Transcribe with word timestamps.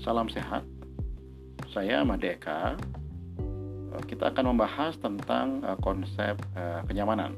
Salam 0.00 0.32
sehat. 0.32 0.64
Saya 1.76 2.00
Madeka. 2.08 2.72
Eh, 3.92 4.02
kita 4.08 4.32
akan 4.32 4.56
membahas 4.56 4.96
tentang 4.96 5.60
eh, 5.60 5.76
konsep 5.84 6.40
eh, 6.56 6.80
kenyamanan. 6.88 7.36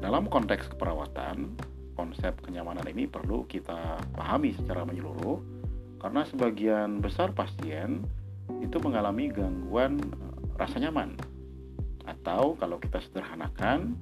Dalam 0.00 0.24
konteks 0.32 0.72
keperawatan, 0.72 1.52
konsep 2.00 2.32
kenyamanan 2.40 2.88
ini 2.88 3.04
perlu 3.04 3.44
kita 3.44 4.00
pahami 4.16 4.56
secara 4.56 4.88
menyeluruh 4.88 5.36
karena 6.00 6.24
sebagian 6.32 7.04
besar 7.04 7.36
pasien 7.36 8.08
itu 8.64 8.80
mengalami 8.80 9.28
gangguan 9.28 10.00
rasa 10.56 10.80
nyaman. 10.80 11.12
Atau 12.08 12.56
kalau 12.56 12.80
kita 12.80 13.04
sederhanakan, 13.04 14.00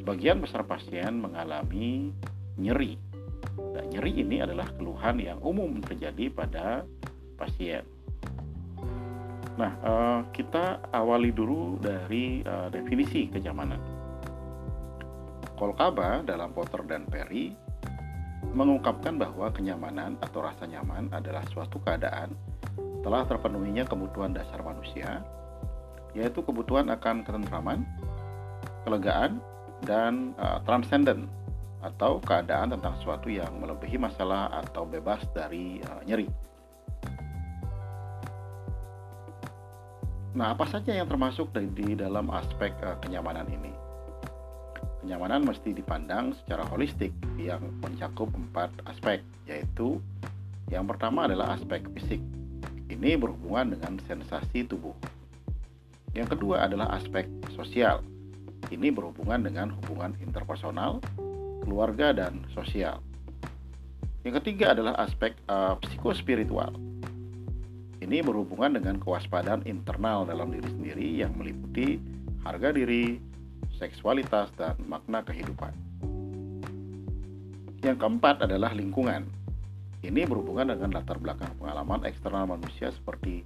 sebagian 0.00 0.40
besar 0.40 0.64
pasien 0.64 1.20
mengalami 1.20 2.08
nyeri 2.56 3.03
dan 3.74 3.90
nyeri 3.90 4.22
ini 4.22 4.38
adalah 4.38 4.70
keluhan 4.78 5.18
yang 5.18 5.42
umum 5.42 5.82
terjadi 5.82 6.30
pada 6.30 6.86
pasien. 7.34 7.82
Nah, 9.58 9.72
eh, 9.82 10.20
kita 10.30 10.94
awali 10.94 11.34
dulu 11.34 11.82
dari 11.82 12.46
eh, 12.46 12.68
definisi 12.70 13.26
kenyamanan. 13.26 13.82
Kolkaba 15.58 16.22
dalam 16.22 16.54
Potter 16.54 16.82
dan 16.86 17.06
Perry 17.06 17.54
mengungkapkan 18.54 19.18
bahwa 19.18 19.50
kenyamanan 19.50 20.14
atau 20.22 20.42
rasa 20.42 20.66
nyaman 20.66 21.10
adalah 21.10 21.42
suatu 21.50 21.82
keadaan 21.82 22.34
telah 23.02 23.26
terpenuhinya 23.26 23.84
kebutuhan 23.84 24.32
dasar 24.32 24.62
manusia, 24.62 25.22
yaitu 26.16 26.40
kebutuhan 26.40 26.88
akan 26.88 27.22
ketentraman, 27.22 27.84
kelegaan, 28.86 29.38
dan 29.84 30.32
uh, 30.40 30.58
transenden 30.64 31.28
atau 31.84 32.16
keadaan 32.24 32.72
tentang 32.72 32.96
sesuatu 32.96 33.28
yang 33.28 33.52
melebihi 33.60 34.00
masalah 34.00 34.48
atau 34.64 34.88
bebas 34.88 35.20
dari 35.36 35.84
uh, 35.84 36.00
nyeri. 36.08 36.24
Nah, 40.34 40.50
apa 40.50 40.66
saja 40.66 40.90
yang 40.90 41.06
termasuk 41.06 41.52
di, 41.54 41.94
dalam 41.94 42.32
aspek 42.32 42.72
uh, 42.82 42.96
kenyamanan 43.04 43.46
ini? 43.52 43.70
Kenyamanan 45.04 45.44
mesti 45.44 45.76
dipandang 45.76 46.32
secara 46.42 46.64
holistik 46.72 47.12
yang 47.36 47.60
mencakup 47.84 48.32
empat 48.32 48.72
aspek, 48.88 49.20
yaitu 49.44 50.00
yang 50.72 50.88
pertama 50.88 51.28
adalah 51.28 51.52
aspek 51.52 51.84
fisik. 51.92 52.24
Ini 52.88 53.20
berhubungan 53.20 53.76
dengan 53.76 54.00
sensasi 54.08 54.64
tubuh. 54.64 54.96
Yang 56.16 56.38
kedua 56.38 56.64
adalah 56.64 56.96
aspek 56.96 57.28
sosial. 57.52 58.00
Ini 58.72 58.88
berhubungan 58.90 59.44
dengan 59.44 59.76
hubungan 59.76 60.16
interpersonal, 60.24 61.04
keluarga, 61.64 62.12
dan 62.12 62.44
sosial. 62.52 63.00
Yang 64.24 64.40
ketiga 64.40 64.72
adalah 64.76 64.96
aspek 65.00 65.36
uh, 65.48 65.76
psikospiritual. 65.80 66.72
Ini 68.00 68.20
berhubungan 68.20 68.76
dengan 68.76 69.00
kewaspadaan 69.00 69.64
internal 69.64 70.28
dalam 70.28 70.52
diri 70.52 70.68
sendiri 70.68 71.08
yang 71.24 71.32
meliputi 71.36 72.00
harga 72.44 72.72
diri, 72.72 73.16
seksualitas, 73.80 74.52
dan 74.60 74.76
makna 74.84 75.24
kehidupan. 75.24 75.72
Yang 77.84 77.96
keempat 78.00 78.44
adalah 78.48 78.72
lingkungan. 78.72 79.28
Ini 80.04 80.24
berhubungan 80.24 80.72
dengan 80.72 81.00
latar 81.00 81.20
belakang 81.20 81.52
pengalaman 81.60 82.04
eksternal 82.08 82.48
manusia 82.48 82.92
seperti 82.92 83.44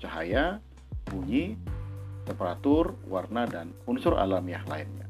cahaya, 0.00 0.60
bunyi, 1.08 1.56
temperatur, 2.28 2.96
warna, 3.08 3.48
dan 3.48 3.72
unsur 3.88 4.16
alamiah 4.16 4.60
lainnya. 4.68 5.07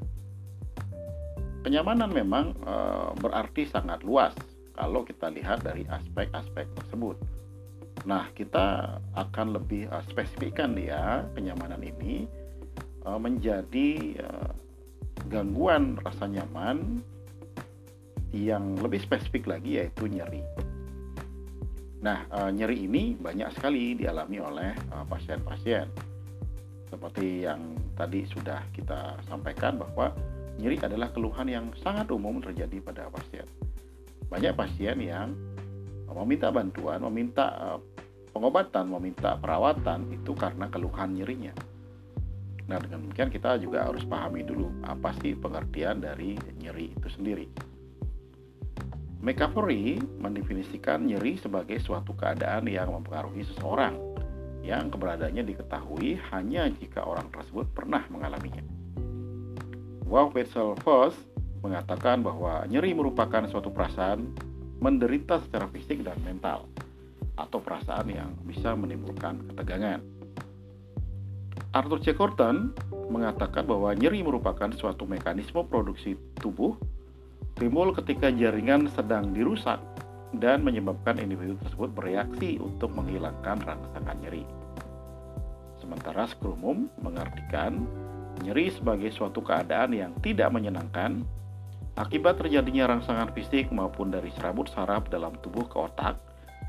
Kenyamanan 1.68 2.08
memang 2.08 2.56
e, 2.64 2.74
berarti 3.20 3.68
sangat 3.68 4.00
luas 4.00 4.32
kalau 4.72 5.04
kita 5.04 5.28
lihat 5.28 5.60
dari 5.60 5.84
aspek-aspek 5.84 6.64
tersebut. 6.64 7.20
Nah, 8.08 8.32
kita 8.32 8.96
akan 9.12 9.52
lebih 9.52 9.84
e, 9.84 9.96
spesifikkan 10.08 10.72
ya 10.80 11.28
kenyamanan 11.36 11.84
ini 11.84 12.24
e, 13.04 13.08
menjadi 13.20 14.16
e, 14.16 14.28
gangguan 15.28 16.00
rasa 16.00 16.24
nyaman 16.24 17.04
yang 18.32 18.80
lebih 18.80 19.04
spesifik 19.04 19.52
lagi 19.52 19.84
yaitu 19.84 20.08
nyeri. 20.08 20.40
Nah, 22.00 22.24
e, 22.32 22.38
nyeri 22.48 22.88
ini 22.88 23.12
banyak 23.12 23.52
sekali 23.52 23.92
dialami 23.92 24.40
oleh 24.40 24.72
pasien-pasien. 25.04 25.84
Seperti 26.88 27.44
yang 27.44 27.60
tadi 27.92 28.24
sudah 28.24 28.64
kita 28.72 29.20
sampaikan 29.28 29.76
bahwa 29.76 30.16
Nyeri 30.58 30.76
adalah 30.82 31.14
keluhan 31.14 31.46
yang 31.46 31.66
sangat 31.78 32.10
umum 32.10 32.42
terjadi 32.42 32.82
pada 32.82 33.06
pasien. 33.08 33.46
Banyak 34.26 34.58
pasien 34.58 34.98
yang 34.98 35.32
meminta 36.10 36.50
bantuan, 36.50 36.98
meminta 37.06 37.46
eh, 37.54 37.78
pengobatan, 38.34 38.90
meminta 38.90 39.38
perawatan 39.38 40.10
itu 40.10 40.34
karena 40.34 40.66
keluhan 40.66 41.14
nyerinya. 41.14 41.54
Nah, 42.68 42.76
dengan 42.76 43.08
demikian 43.08 43.32
kita 43.32 43.56
juga 43.62 43.88
harus 43.88 44.04
pahami 44.04 44.44
dulu 44.44 44.68
apa 44.84 45.14
sih 45.24 45.32
pengertian 45.32 46.04
dari 46.04 46.36
nyeri 46.60 46.92
itu 46.92 47.08
sendiri. 47.08 47.46
McCaffrey 49.18 49.98
mendefinisikan 50.20 51.08
nyeri 51.08 51.40
sebagai 51.40 51.80
suatu 51.82 52.14
keadaan 52.14 52.70
yang 52.70 52.92
mempengaruhi 52.92 53.42
seseorang 53.42 53.98
yang 54.62 54.92
keberadaannya 54.92 55.42
diketahui 55.48 56.20
hanya 56.30 56.68
jika 56.76 57.02
orang 57.02 57.26
tersebut 57.32 57.66
pernah 57.72 58.04
mengalaminya. 58.12 58.77
Wow 60.08 60.32
First 60.32 61.20
mengatakan 61.60 62.24
bahwa 62.24 62.64
nyeri 62.64 62.96
merupakan 62.96 63.44
suatu 63.44 63.68
perasaan 63.68 64.32
menderita 64.80 65.36
secara 65.44 65.68
fisik 65.68 66.00
dan 66.00 66.16
mental 66.24 66.64
atau 67.36 67.60
perasaan 67.60 68.08
yang 68.08 68.32
bisa 68.48 68.72
menimbulkan 68.72 69.44
ketegangan. 69.52 70.00
Arthur 71.76 72.00
C. 72.00 72.16
Corton 72.16 72.72
mengatakan 73.12 73.68
bahwa 73.68 73.92
nyeri 73.92 74.24
merupakan 74.24 74.72
suatu 74.72 75.04
mekanisme 75.04 75.60
produksi 75.68 76.16
tubuh 76.40 76.72
timbul 77.60 77.92
ketika 77.92 78.32
jaringan 78.32 78.88
sedang 78.96 79.36
dirusak 79.36 79.76
dan 80.40 80.64
menyebabkan 80.64 81.20
individu 81.20 81.60
tersebut 81.60 81.92
bereaksi 81.92 82.56
untuk 82.56 82.96
menghilangkan 82.96 83.60
rangsangan 83.60 84.16
nyeri. 84.24 84.48
Sementara 85.76 86.24
Scrumum 86.32 86.88
mengartikan 87.04 87.84
Nyeri 88.42 88.70
sebagai 88.70 89.10
suatu 89.10 89.42
keadaan 89.42 89.94
yang 89.94 90.12
tidak 90.22 90.54
menyenangkan 90.54 91.26
akibat 91.98 92.38
terjadinya 92.38 92.94
rangsangan 92.94 93.34
fisik 93.34 93.74
maupun 93.74 94.14
dari 94.14 94.30
serabut 94.38 94.70
saraf 94.70 95.10
dalam 95.10 95.34
tubuh 95.42 95.66
ke 95.66 95.76
otak 95.76 96.14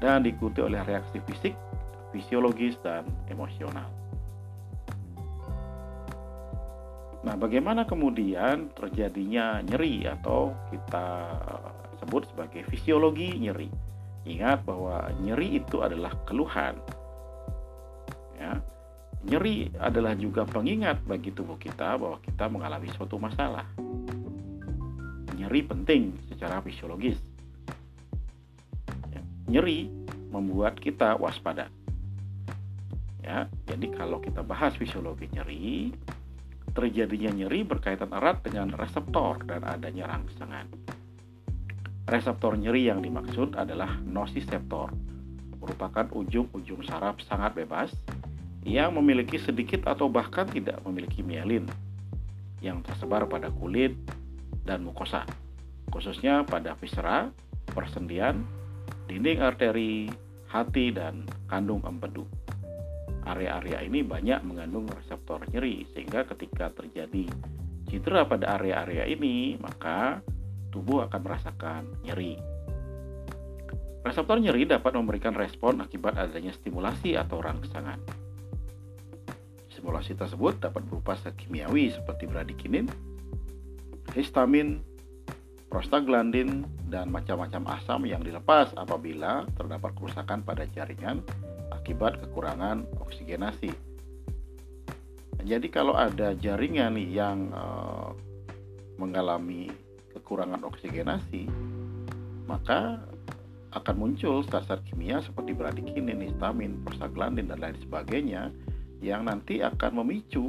dan 0.01 0.25
diikuti 0.25 0.63
oleh 0.63 0.81
reaksi 0.87 1.21
fisik, 1.29 1.53
fisiologis, 2.09 2.79
dan 2.81 3.05
emosional. 3.29 3.85
Nah, 7.19 7.35
bagaimana 7.35 7.83
kemudian 7.83 8.71
terjadinya 8.71 9.59
nyeri 9.59 10.07
atau 10.07 10.55
kita 10.71 11.07
sebut 11.99 12.23
sebagai 12.31 12.63
fisiologi 12.71 13.35
nyeri? 13.35 13.67
Ingat 14.23 14.63
bahwa 14.63 15.03
nyeri 15.19 15.59
itu 15.59 15.83
adalah 15.83 16.15
keluhan. 16.23 16.79
Ya, 18.39 18.55
Nyeri 19.19 19.67
adalah 19.75 20.15
juga 20.15 20.47
pengingat 20.47 21.03
bagi 21.03 21.35
tubuh 21.35 21.59
kita 21.59 21.99
bahwa 21.99 22.23
kita 22.23 22.47
mengalami 22.47 22.87
suatu 22.95 23.19
masalah. 23.19 23.67
Nyeri 25.35 25.61
penting 25.67 26.15
secara 26.31 26.63
fisiologis. 26.63 27.19
Nyeri 29.51 29.91
membuat 30.31 30.79
kita 30.79 31.19
waspada. 31.19 31.67
Ya, 33.19 33.51
jadi 33.67 33.91
kalau 33.91 34.23
kita 34.23 34.39
bahas 34.39 34.79
fisiologi 34.79 35.27
nyeri, 35.35 35.91
terjadinya 36.71 37.43
nyeri 37.43 37.67
berkaitan 37.67 38.15
erat 38.15 38.39
dengan 38.39 38.71
reseptor 38.71 39.43
dan 39.43 39.67
adanya 39.67 40.15
rangsangan. 40.15 40.65
Reseptor 42.07 42.55
nyeri 42.55 42.87
yang 42.87 43.03
dimaksud 43.03 43.59
adalah 43.59 43.99
nosiseptor, 44.01 44.95
merupakan 45.59 46.07
ujung-ujung 46.15 46.81
saraf 46.87 47.19
sangat 47.27 47.53
bebas 47.53 47.91
yang 48.67 48.95
memiliki 48.95 49.39
sedikit 49.39 49.87
atau 49.87 50.11
bahkan 50.11 50.43
tidak 50.47 50.79
memiliki 50.83 51.23
mielin 51.23 51.63
yang 52.59 52.83
tersebar 52.83 53.23
pada 53.27 53.47
kulit 53.51 53.95
dan 54.67 54.83
mukosa, 54.83 55.23
khususnya 55.89 56.43
pada 56.43 56.75
viscera, 56.75 57.31
persendian, 57.71 58.43
dinding 59.07 59.39
arteri, 59.39 60.11
hati, 60.51 60.91
dan 60.91 61.23
kandung 61.47 61.79
empedu. 61.87 62.27
Area-area 63.23 63.85
ini 63.85 64.03
banyak 64.03 64.43
mengandung 64.43 64.89
reseptor 64.91 65.45
nyeri, 65.53 65.87
sehingga 65.95 66.27
ketika 66.35 66.73
terjadi 66.73 67.29
cedera 67.87 68.27
pada 68.27 68.59
area-area 68.59 69.07
ini, 69.07 69.55
maka 69.57 70.19
tubuh 70.69 71.07
akan 71.07 71.21
merasakan 71.23 71.83
nyeri. 72.03 72.37
Reseptor 73.99 74.39
nyeri 74.39 74.63
dapat 74.63 74.95
memberikan 74.95 75.35
respon 75.35 75.83
akibat 75.83 76.15
adanya 76.15 76.55
stimulasi 76.55 77.19
atau 77.19 77.43
rangsangan. 77.43 78.18
Stimulasi 79.79 80.11
tersebut 80.11 80.59
dapat 80.59 80.83
berupa 80.91 81.15
zat 81.15 81.39
kimiawi 81.39 81.87
seperti 81.87 82.27
bradikinin, 82.27 82.91
histamin, 84.11 84.83
prostaglandin, 85.71 86.67
dan 86.91 87.07
macam-macam 87.07 87.79
asam 87.79 88.03
yang 88.03 88.19
dilepas 88.19 88.75
apabila 88.75 89.47
terdapat 89.55 89.95
kerusakan 89.95 90.43
pada 90.43 90.67
jaringan 90.75 91.23
akibat 91.71 92.19
kekurangan 92.19 92.83
oksigenasi. 92.99 93.71
Jadi 95.47 95.71
kalau 95.71 95.95
ada 95.95 96.35
jaringan 96.35 96.99
yang 96.99 97.47
uh, 97.55 98.11
mengalami 98.99 99.71
kekurangan 100.11 100.59
oksigenasi, 100.67 101.47
maka 102.51 102.99
akan 103.71 103.95
muncul 103.95 104.43
zat-zat 104.43 104.83
kimia 104.91 105.23
seperti 105.23 105.55
bradikinin, 105.55 106.19
histamin, 106.19 106.83
prostaglandin 106.83 107.47
dan 107.47 107.63
lain 107.63 107.79
sebagainya 107.79 108.51
yang 108.99 109.27
nanti 109.27 109.63
akan 109.63 110.03
memicu 110.03 110.47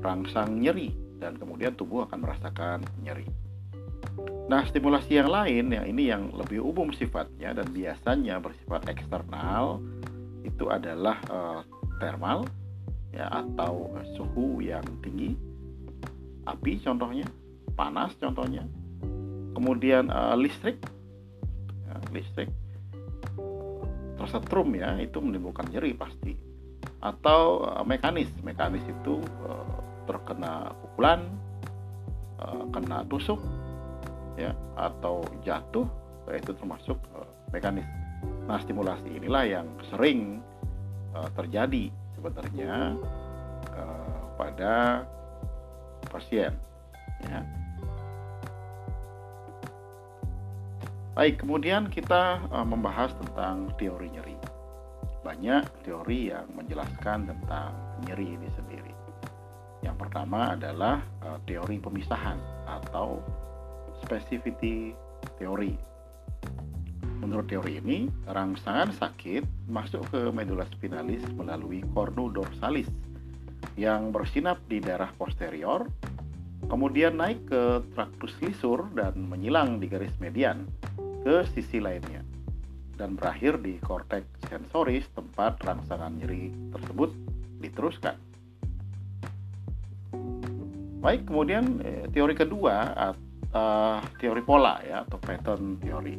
rangsang 0.00 0.62
nyeri 0.62 0.94
dan 1.18 1.34
kemudian 1.38 1.74
tubuh 1.74 2.06
akan 2.06 2.18
merasakan 2.22 2.78
nyeri. 3.02 3.26
Nah, 4.46 4.62
stimulasi 4.68 5.18
yang 5.18 5.32
lain 5.32 5.72
yang 5.72 5.86
ini 5.88 6.12
yang 6.12 6.30
lebih 6.36 6.60
umum 6.60 6.92
sifatnya 6.94 7.56
dan 7.56 7.66
biasanya 7.72 8.38
bersifat 8.38 8.86
eksternal 8.92 9.80
itu 10.44 10.68
adalah 10.68 11.16
uh, 11.32 11.60
termal 11.98 12.44
ya 13.10 13.30
atau 13.32 13.94
suhu 14.14 14.60
yang 14.60 14.84
tinggi, 15.00 15.32
api 16.44 16.78
contohnya, 16.84 17.24
panas 17.72 18.12
contohnya, 18.20 18.68
kemudian 19.56 20.12
uh, 20.12 20.36
listrik, 20.36 20.76
ya, 21.88 21.96
listrik 22.12 22.50
tersetrum 24.14 24.72
ya 24.72 24.96
itu 25.02 25.18
menimbulkan 25.18 25.68
nyeri 25.68 25.92
pasti, 25.96 26.36
atau 27.04 27.68
uh, 27.68 27.84
mekanis, 27.84 28.32
mekanis 28.40 28.80
itu 28.88 29.20
uh, 29.44 29.76
terkena 30.08 30.72
pukulan, 30.80 31.28
uh, 32.40 32.64
kena 32.72 33.04
tusuk 33.12 33.38
ya 34.40 34.56
atau 34.74 35.22
jatuh 35.44 35.86
itu 36.32 36.50
termasuk 36.56 36.96
mekanis. 37.52 37.84
Nah, 38.48 38.56
stimulasi 38.64 39.20
inilah 39.20 39.44
yang 39.44 39.68
sering 39.92 40.40
terjadi 41.38 41.94
sebenarnya 42.18 42.98
pada 44.34 45.06
pasien 46.10 46.50
ya. 47.28 47.40
Baik, 51.14 51.46
kemudian 51.46 51.86
kita 51.86 52.42
membahas 52.66 53.14
tentang 53.14 53.70
teori 53.78 54.10
nyeri. 54.10 54.33
Banyak 55.24 55.88
teori 55.88 56.28
yang 56.28 56.44
menjelaskan 56.52 57.24
tentang 57.32 57.72
nyeri 58.04 58.36
ini 58.36 58.48
sendiri. 58.52 58.92
Yang 59.80 59.96
pertama 60.04 60.52
adalah 60.52 61.00
uh, 61.24 61.40
teori 61.48 61.80
pemisahan 61.80 62.36
atau 62.68 63.24
specificity 64.04 64.92
theory. 65.40 65.80
Menurut 67.24 67.48
teori 67.48 67.80
ini, 67.80 68.12
rangsangan 68.28 68.92
sakit 68.92 69.72
masuk 69.72 70.04
ke 70.12 70.28
medula 70.28 70.68
spinalis 70.68 71.24
melalui 71.32 71.80
cornu 71.96 72.28
dorsalis 72.28 72.88
yang 73.80 74.12
bersinap 74.12 74.60
di 74.68 74.76
daerah 74.76 75.08
posterior, 75.16 75.88
kemudian 76.68 77.16
naik 77.16 77.48
ke 77.48 77.80
traktus 77.96 78.36
lisur 78.44 78.84
dan 78.92 79.16
menyilang 79.24 79.80
di 79.80 79.88
garis 79.88 80.12
median 80.20 80.68
ke 81.24 81.48
sisi 81.56 81.80
lainnya, 81.80 82.20
dan 82.94 83.18
berakhir 83.18 83.58
di 83.60 83.78
korteks 83.82 84.48
sensoris 84.50 85.06
tempat 85.12 85.58
rangsangan 85.62 86.14
nyeri 86.18 86.50
tersebut 86.74 87.10
diteruskan. 87.62 88.16
Baik, 91.04 91.28
kemudian 91.28 91.84
eh, 91.84 92.08
teori 92.08 92.32
kedua 92.32 92.96
uh, 93.52 94.00
teori 94.18 94.40
pola 94.40 94.80
ya 94.82 95.04
atau 95.04 95.20
pattern 95.20 95.76
teori. 95.78 96.16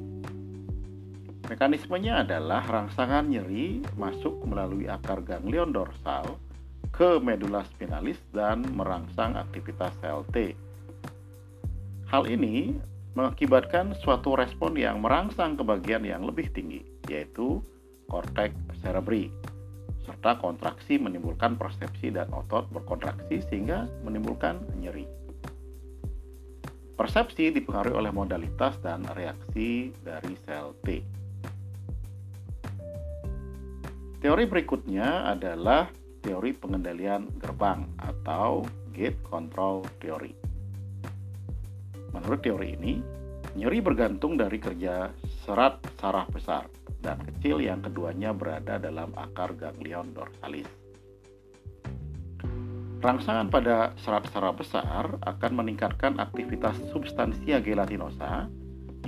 Mekanismenya 1.45 2.25
adalah 2.25 2.65
rangsangan 2.65 3.29
nyeri 3.29 3.85
masuk 3.97 4.45
melalui 4.49 4.89
akar 4.89 5.21
ganglion 5.21 5.69
dorsal 5.69 6.41
ke 6.89 7.21
medula 7.21 7.61
spinalis 7.69 8.17
dan 8.33 8.65
merangsang 8.73 9.37
aktivitas 9.37 9.93
sel 10.01 10.25
T. 10.33 10.57
Hal 12.09 12.25
ini 12.25 12.73
mengakibatkan 13.15 13.95
suatu 14.03 14.35
respon 14.35 14.75
yang 14.75 14.99
merangsang 14.99 15.55
ke 15.55 15.63
bagian 15.63 16.03
yang 16.03 16.27
lebih 16.27 16.51
tinggi, 16.51 16.83
yaitu 17.07 17.63
korteks 18.11 18.59
cerebri, 18.83 19.31
serta 20.05 20.37
kontraksi 20.37 20.99
menimbulkan 20.99 21.55
persepsi 21.55 22.11
dan 22.11 22.29
otot 22.35 22.67
berkontraksi 22.69 23.41
sehingga 23.47 23.87
menimbulkan 24.03 24.61
nyeri. 24.77 25.07
Persepsi 26.95 27.51
dipengaruhi 27.51 27.95
oleh 27.95 28.11
modalitas 28.11 28.79
dan 28.79 29.03
reaksi 29.15 29.91
dari 29.99 30.35
sel 30.47 30.71
T. 30.79 31.03
Teori 34.23 34.43
berikutnya 34.47 35.27
adalah 35.27 35.91
teori 36.23 36.55
pengendalian 36.55 37.29
gerbang 37.35 37.83
atau 37.99 38.63
gate 38.95 39.19
control 39.27 39.83
theory. 39.99 40.44
Menurut 42.15 42.39
teori 42.39 42.79
ini, 42.79 43.03
nyeri 43.59 43.83
bergantung 43.83 44.39
dari 44.39 44.55
kerja 44.55 45.11
serat 45.43 45.83
saraf 45.99 46.31
besar 46.31 46.71
dan 47.03 47.19
kecil 47.19 47.59
yang 47.59 47.83
keduanya 47.83 48.31
berada 48.31 48.79
dalam 48.79 49.11
akar 49.19 49.51
ganglion 49.59 50.15
dorsalis. 50.15 50.65
Rangsangan 53.03 53.53
pada 53.53 53.93
serat-serat 54.01 54.55
besar 54.57 55.05
akan 55.21 55.51
meningkatkan 55.53 56.17
aktivitas 56.17 56.73
substansia 56.89 57.61
gelatinosa 57.61 58.49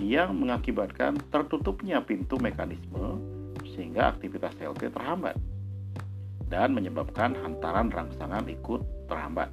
yang 0.04 0.38
mengakibatkan 0.38 1.18
tertutupnya 1.33 2.04
pintu 2.06 2.38
mekanisme 2.38 3.18
sehingga 3.74 4.13
aktivitas 4.13 4.54
sel 4.62 4.77
T 4.77 4.94
terhambat 4.94 5.33
dan 6.45 6.77
menyebabkan 6.77 7.33
hantaran 7.42 7.89
rangsangan 7.89 8.45
ikut 8.45 8.86
terhambat. 9.09 9.50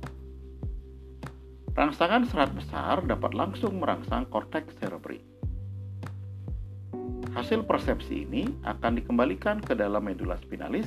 Rangsangan 1.74 2.22
serat 2.30 2.54
besar 2.54 3.02
dapat 3.02 3.34
langsung 3.34 3.82
merangsang 3.82 4.30
korteks 4.30 4.78
cerebri. 4.78 5.18
Hasil 7.34 7.66
persepsi 7.66 8.22
ini 8.22 8.46
akan 8.62 9.02
dikembalikan 9.02 9.58
ke 9.58 9.74
dalam 9.74 10.06
medula 10.06 10.38
spinalis 10.38 10.86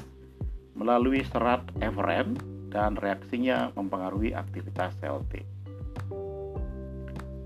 melalui 0.79 1.27
serat 1.27 1.59
eferen 1.83 2.39
dan 2.71 2.95
reaksinya 2.95 3.75
mempengaruhi 3.75 4.31
aktivitas 4.31 4.95
sel 5.03 5.19
T. 5.27 5.43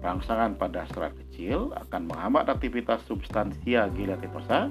Rangsangan 0.05 0.61
pada 0.61 0.85
serat 0.93 1.17
kecil 1.25 1.73
akan 1.73 2.13
menghambat 2.13 2.45
aktivitas 2.45 3.01
substansia 3.09 3.89
gelatinosa 3.97 4.69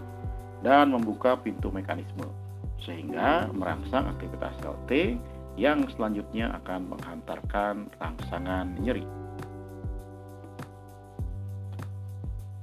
dan 0.62 0.95
membuka 0.95 1.35
pintu 1.43 1.75
mekanisme, 1.75 2.31
sehingga 2.79 3.50
merangsang 3.50 4.07
aktivitas 4.15 4.55
sel 4.62 4.79
T 4.87 5.19
yang 5.59 5.87
selanjutnya 5.90 6.54
akan 6.62 6.95
menghantarkan 6.95 7.90
rangsangan 7.99 8.78
nyeri. 8.78 9.07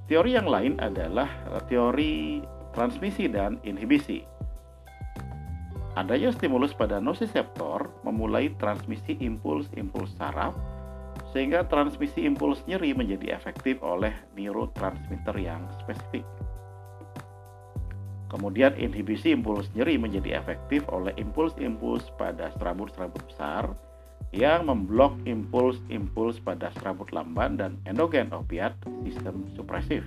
Teori 0.07 0.31
yang 0.39 0.47
lain 0.47 0.79
adalah 0.79 1.27
teori 1.67 2.39
transmisi 2.71 3.27
dan 3.27 3.59
inhibisi 3.67 4.37
Adanya 5.97 6.29
stimulus 6.29 6.77
pada 6.77 7.01
nosiseptor 7.01 7.89
memulai 8.05 8.53
transmisi 8.61 9.17
impuls-impuls 9.17 10.13
saraf 10.13 10.53
sehingga 11.33 11.65
transmisi 11.65 12.21
impuls 12.21 12.61
nyeri 12.69 12.93
menjadi 12.93 13.33
efektif 13.33 13.81
oleh 13.81 14.13
neurotransmitter 14.37 15.33
yang 15.41 15.65
spesifik. 15.81 16.21
Kemudian 18.27 18.75
inhibisi 18.75 19.31
impuls 19.31 19.71
nyeri 19.71 19.95
menjadi 19.95 20.35
efektif 20.35 20.83
oleh 20.91 21.15
impuls-impuls 21.15 22.11
pada 22.19 22.51
serabut-serabut 22.59 23.23
besar 23.23 23.71
yang 24.35 24.67
memblok 24.67 25.15
impuls-impuls 25.23 26.43
pada 26.43 26.67
serabut 26.75 27.07
lamban 27.15 27.55
dan 27.55 27.71
endogen 27.87 28.27
opiat 28.35 28.75
sistem 29.07 29.47
supresif. 29.55 30.03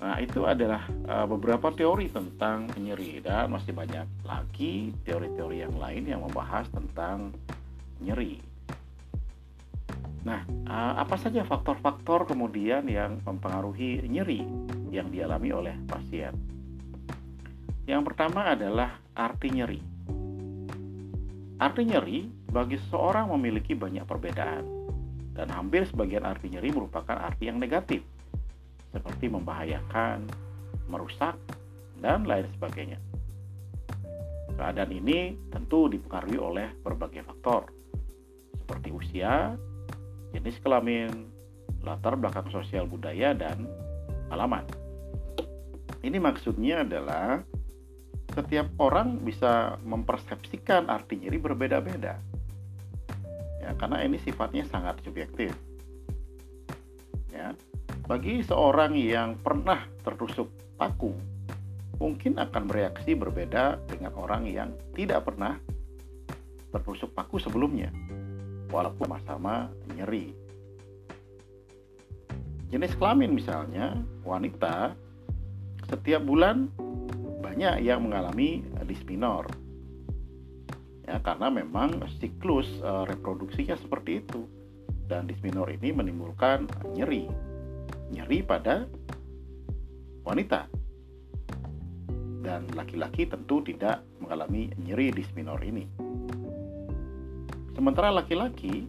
Nah, 0.00 0.16
itu 0.16 0.44
adalah 0.48 0.88
uh, 1.08 1.28
beberapa 1.28 1.68
teori 1.72 2.08
tentang 2.08 2.72
nyeri 2.80 3.20
dan 3.20 3.52
masih 3.52 3.76
banyak 3.76 4.08
lagi 4.24 4.96
teori-teori 5.04 5.60
yang 5.60 5.76
lain 5.76 6.04
yang 6.08 6.20
membahas 6.24 6.68
tentang 6.72 7.36
nyeri. 8.00 8.49
Nah, 10.20 10.44
uh, 10.68 11.00
apa 11.00 11.16
saja 11.16 11.40
faktor-faktor 11.48 12.28
kemudian 12.28 12.84
yang 12.84 13.24
mempengaruhi 13.24 14.04
nyeri 14.04 14.44
yang 14.92 15.08
dialami 15.08 15.48
oleh 15.48 15.74
pasien? 15.88 16.36
Yang 17.88 18.02
pertama 18.12 18.52
adalah 18.52 19.00
arti 19.16 19.48
nyeri. 19.48 19.80
Arti 21.56 21.82
nyeri 21.88 22.28
bagi 22.52 22.76
seseorang 22.76 23.32
memiliki 23.32 23.72
banyak 23.72 24.04
perbedaan 24.04 24.64
dan 25.32 25.48
hampir 25.56 25.88
sebagian 25.88 26.28
arti 26.28 26.52
nyeri 26.52 26.68
merupakan 26.68 27.16
arti 27.16 27.48
yang 27.48 27.56
negatif 27.56 28.04
seperti 28.92 29.30
membahayakan, 29.32 30.28
merusak, 30.90 31.38
dan 32.02 32.28
lain 32.28 32.44
sebagainya. 32.58 32.98
Keadaan 34.58 34.92
ini 34.92 35.38
tentu 35.48 35.88
dipengaruhi 35.88 36.36
oleh 36.36 36.68
berbagai 36.84 37.24
faktor, 37.24 37.72
seperti 38.60 38.92
usia, 38.92 39.56
jenis 40.34 40.58
kelamin, 40.62 41.28
latar 41.82 42.14
belakang 42.14 42.48
sosial 42.52 42.86
budaya, 42.86 43.34
dan 43.34 43.66
alamat. 44.30 44.66
Ini 46.00 46.16
maksudnya 46.16 46.86
adalah 46.86 47.44
setiap 48.30 48.70
orang 48.78 49.20
bisa 49.20 49.76
mempersepsikan 49.82 50.86
arti 50.86 51.18
nyeri 51.18 51.38
berbeda-beda. 51.42 52.16
Ya, 53.60 53.70
karena 53.76 54.00
ini 54.06 54.16
sifatnya 54.22 54.64
sangat 54.70 55.02
subjektif. 55.04 55.52
Ya. 57.34 57.52
Bagi 58.06 58.42
seorang 58.42 58.96
yang 58.98 59.38
pernah 59.38 59.86
tertusuk 60.02 60.50
paku, 60.74 61.14
mungkin 62.00 62.40
akan 62.40 62.66
bereaksi 62.66 63.14
berbeda 63.14 63.78
dengan 63.86 64.16
orang 64.16 64.48
yang 64.48 64.72
tidak 64.96 65.28
pernah 65.28 65.60
tertusuk 66.70 67.12
paku 67.14 67.38
sebelumnya, 67.42 67.90
walaupun 68.70 69.10
sama-sama 69.10 69.68
nyeri. 69.98 70.32
Jenis 72.70 72.94
kelamin 72.94 73.34
misalnya, 73.34 73.98
wanita 74.22 74.94
setiap 75.90 76.22
bulan 76.22 76.70
banyak 77.42 77.82
yang 77.82 78.06
mengalami 78.06 78.62
disminor. 78.86 79.50
Ya, 81.02 81.18
karena 81.18 81.50
memang 81.50 81.98
siklus 82.22 82.70
uh, 82.86 83.02
reproduksinya 83.10 83.74
seperti 83.74 84.22
itu. 84.22 84.46
Dan 85.10 85.26
disminor 85.26 85.66
ini 85.66 85.90
menimbulkan 85.90 86.70
nyeri. 86.94 87.26
Nyeri 88.14 88.46
pada 88.46 88.86
wanita. 90.22 90.70
Dan 92.46 92.70
laki-laki 92.78 93.26
tentu 93.26 93.66
tidak 93.66 94.06
mengalami 94.22 94.70
nyeri 94.78 95.10
disminor 95.10 95.58
ini. 95.66 95.90
Sementara 97.74 98.10
laki-laki 98.10 98.86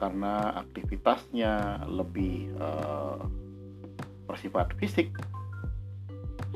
karena 0.00 0.56
aktivitasnya 0.64 1.84
lebih 1.88 2.52
uh, 2.56 3.20
bersifat 4.24 4.72
fisik 4.80 5.12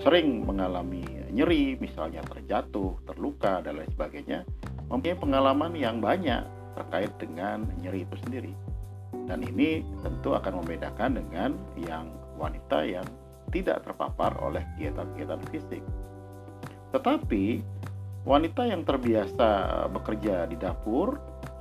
sering 0.03 0.43
mengalami 0.43 1.05
nyeri, 1.31 1.79
misalnya 1.79 2.23
terjatuh, 2.27 2.99
terluka, 3.07 3.63
dan 3.63 3.79
lain 3.79 3.91
sebagainya, 3.95 4.43
mempunyai 4.91 5.19
pengalaman 5.19 5.73
yang 5.75 6.03
banyak 6.03 6.43
terkait 6.75 7.13
dengan 7.19 7.63
nyeri 7.79 8.03
itu 8.03 8.17
sendiri. 8.27 8.53
Dan 9.31 9.47
ini 9.47 9.87
tentu 10.03 10.35
akan 10.35 10.63
membedakan 10.63 11.19
dengan 11.19 11.55
yang 11.79 12.11
wanita 12.35 12.83
yang 12.83 13.07
tidak 13.55 13.87
terpapar 13.87 14.35
oleh 14.43 14.63
kegiatan-kegiatan 14.75 15.41
fisik. 15.55 15.83
Tetapi 16.91 17.63
wanita 18.27 18.67
yang 18.67 18.83
terbiasa 18.83 19.87
bekerja 19.95 20.51
di 20.51 20.59
dapur, 20.59 21.15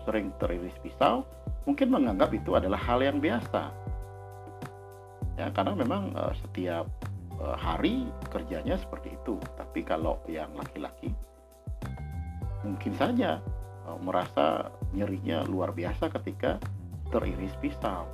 sering 0.03 0.31
teriris 0.37 0.75
pisau, 0.83 1.27
mungkin 1.67 1.91
menganggap 1.91 2.31
itu 2.35 2.55
adalah 2.55 2.79
hal 2.79 2.99
yang 3.03 3.17
biasa. 3.19 3.71
Ya, 5.33 5.49
karena 5.49 5.73
memang 5.73 6.13
uh, 6.13 6.29
setiap 6.45 6.85
Eh, 7.43 7.57
hari 7.57 8.07
kerjanya 8.29 8.77
seperti 8.77 9.17
itu. 9.17 9.35
Tapi 9.57 9.81
kalau 9.81 10.21
yang 10.29 10.53
laki-laki 10.53 11.09
mungkin 12.63 12.95
saja 12.95 13.43
eh, 13.89 13.99
merasa 13.99 14.71
nyerinya 14.95 15.43
luar 15.49 15.75
biasa 15.75 16.07
ketika 16.21 16.61
teriris 17.11 17.51
pisau. 17.59 18.05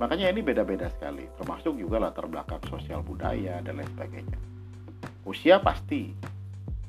Makanya 0.00 0.32
ini 0.32 0.42
beda-beda 0.42 0.90
sekali, 0.90 1.28
termasuk 1.38 1.78
juga 1.78 2.02
latar 2.02 2.26
belakang 2.26 2.58
sosial 2.66 3.04
budaya 3.04 3.62
dan 3.62 3.78
lain 3.78 3.90
sebagainya. 3.94 4.38
Usia 5.22 5.62
pasti, 5.62 6.10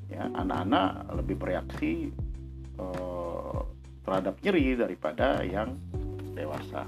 ya 0.10 0.26
anak-anak 0.32 1.14
lebih 1.18 1.36
bereaksi 1.38 2.14
eh, 2.78 3.15
terhadap 4.06 4.38
nyeri 4.46 4.78
daripada 4.78 5.42
yang 5.42 5.74
dewasa. 6.38 6.86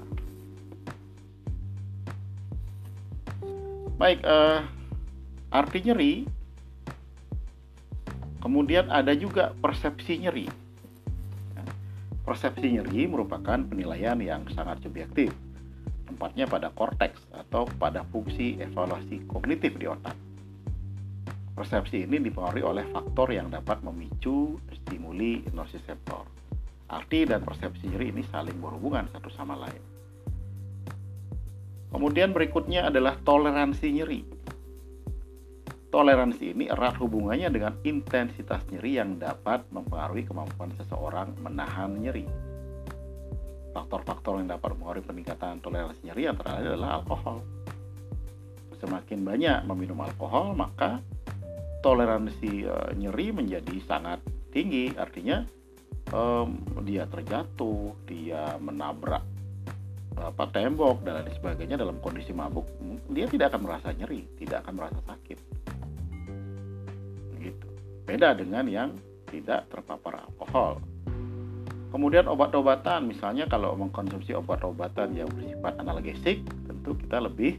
Baik, 3.98 4.22
uh, 4.22 4.62
arti 5.50 5.82
nyeri. 5.82 6.14
Kemudian 8.38 8.86
ada 8.94 9.10
juga 9.18 9.50
persepsi 9.58 10.22
nyeri. 10.22 10.46
Ya, 11.58 11.64
persepsi 12.22 12.78
nyeri 12.78 13.10
merupakan 13.10 13.58
penilaian 13.66 14.14
yang 14.22 14.46
sangat 14.54 14.78
subjektif, 14.86 15.34
tempatnya 16.06 16.46
pada 16.46 16.70
korteks 16.70 17.18
atau 17.34 17.66
pada 17.82 18.06
fungsi 18.14 18.62
evaluasi 18.62 19.26
kognitif 19.26 19.74
di 19.74 19.90
otak. 19.90 20.14
Persepsi 21.58 22.06
ini 22.06 22.22
dipengaruhi 22.22 22.62
oleh 22.62 22.86
faktor 22.94 23.34
yang 23.34 23.50
dapat 23.50 23.82
memicu 23.82 24.62
stimuli 24.70 25.42
nociceptor. 25.50 26.37
Arti 26.88 27.28
dan 27.28 27.44
persepsi 27.44 27.92
nyeri 27.92 28.16
ini 28.16 28.24
saling 28.24 28.56
berhubungan 28.56 29.04
satu 29.12 29.28
sama 29.28 29.60
lain. 29.60 29.82
Kemudian 31.88 32.32
berikutnya 32.32 32.88
adalah 32.88 33.16
toleransi 33.20 33.86
nyeri. 33.92 34.20
Toleransi 35.88 36.52
ini 36.52 36.68
erat 36.68 37.00
hubungannya 37.00 37.48
dengan 37.48 37.72
intensitas 37.80 38.60
nyeri 38.68 39.00
yang 39.00 39.16
dapat 39.16 39.64
mempengaruhi 39.72 40.28
kemampuan 40.28 40.68
seseorang 40.76 41.32
menahan 41.40 41.96
nyeri. 41.96 42.28
Faktor-faktor 43.72 44.44
yang 44.44 44.52
dapat 44.52 44.76
mempengaruhi 44.76 45.04
peningkatan 45.04 45.64
toleransi 45.64 46.00
nyeri 46.08 46.28
antara 46.28 46.60
lain 46.60 46.76
adalah 46.76 47.00
alkohol. 47.00 47.40
Semakin 48.80 49.24
banyak 49.24 49.58
meminum 49.64 50.04
alkohol, 50.04 50.52
maka 50.52 51.00
toleransi 51.80 52.68
e, 52.68 52.76
nyeri 53.00 53.32
menjadi 53.32 53.76
sangat 53.88 54.20
tinggi. 54.52 54.92
Artinya 54.92 55.42
um, 56.12 56.58
dia 56.84 57.04
terjatuh, 57.08 57.94
dia 58.08 58.56
menabrak 58.60 59.24
apa 60.18 60.50
tembok 60.50 61.06
dan 61.06 61.22
lain 61.22 61.30
sebagainya 61.30 61.78
dalam 61.78 62.02
kondisi 62.02 62.34
mabuk. 62.34 62.66
Dia 63.14 63.30
tidak 63.30 63.54
akan 63.54 63.62
merasa 63.70 63.94
nyeri 63.94 64.26
tidak 64.34 64.66
akan 64.66 64.74
merasa 64.74 64.98
sakit. 65.06 65.38
Gitu. 67.38 67.68
Beda 68.02 68.34
dengan 68.34 68.66
yang 68.66 68.90
tidak 69.30 69.70
terpapar 69.70 70.26
alkohol. 70.26 70.82
Kemudian 71.88 72.28
obat-obatan 72.28 73.08
misalnya 73.08 73.48
kalau 73.48 73.72
mengkonsumsi 73.78 74.36
obat-obatan 74.36 75.16
yang 75.16 75.28
bersifat 75.32 75.72
analgesik 75.80 76.44
tentu 76.68 76.92
kita 76.98 77.22
lebih 77.24 77.56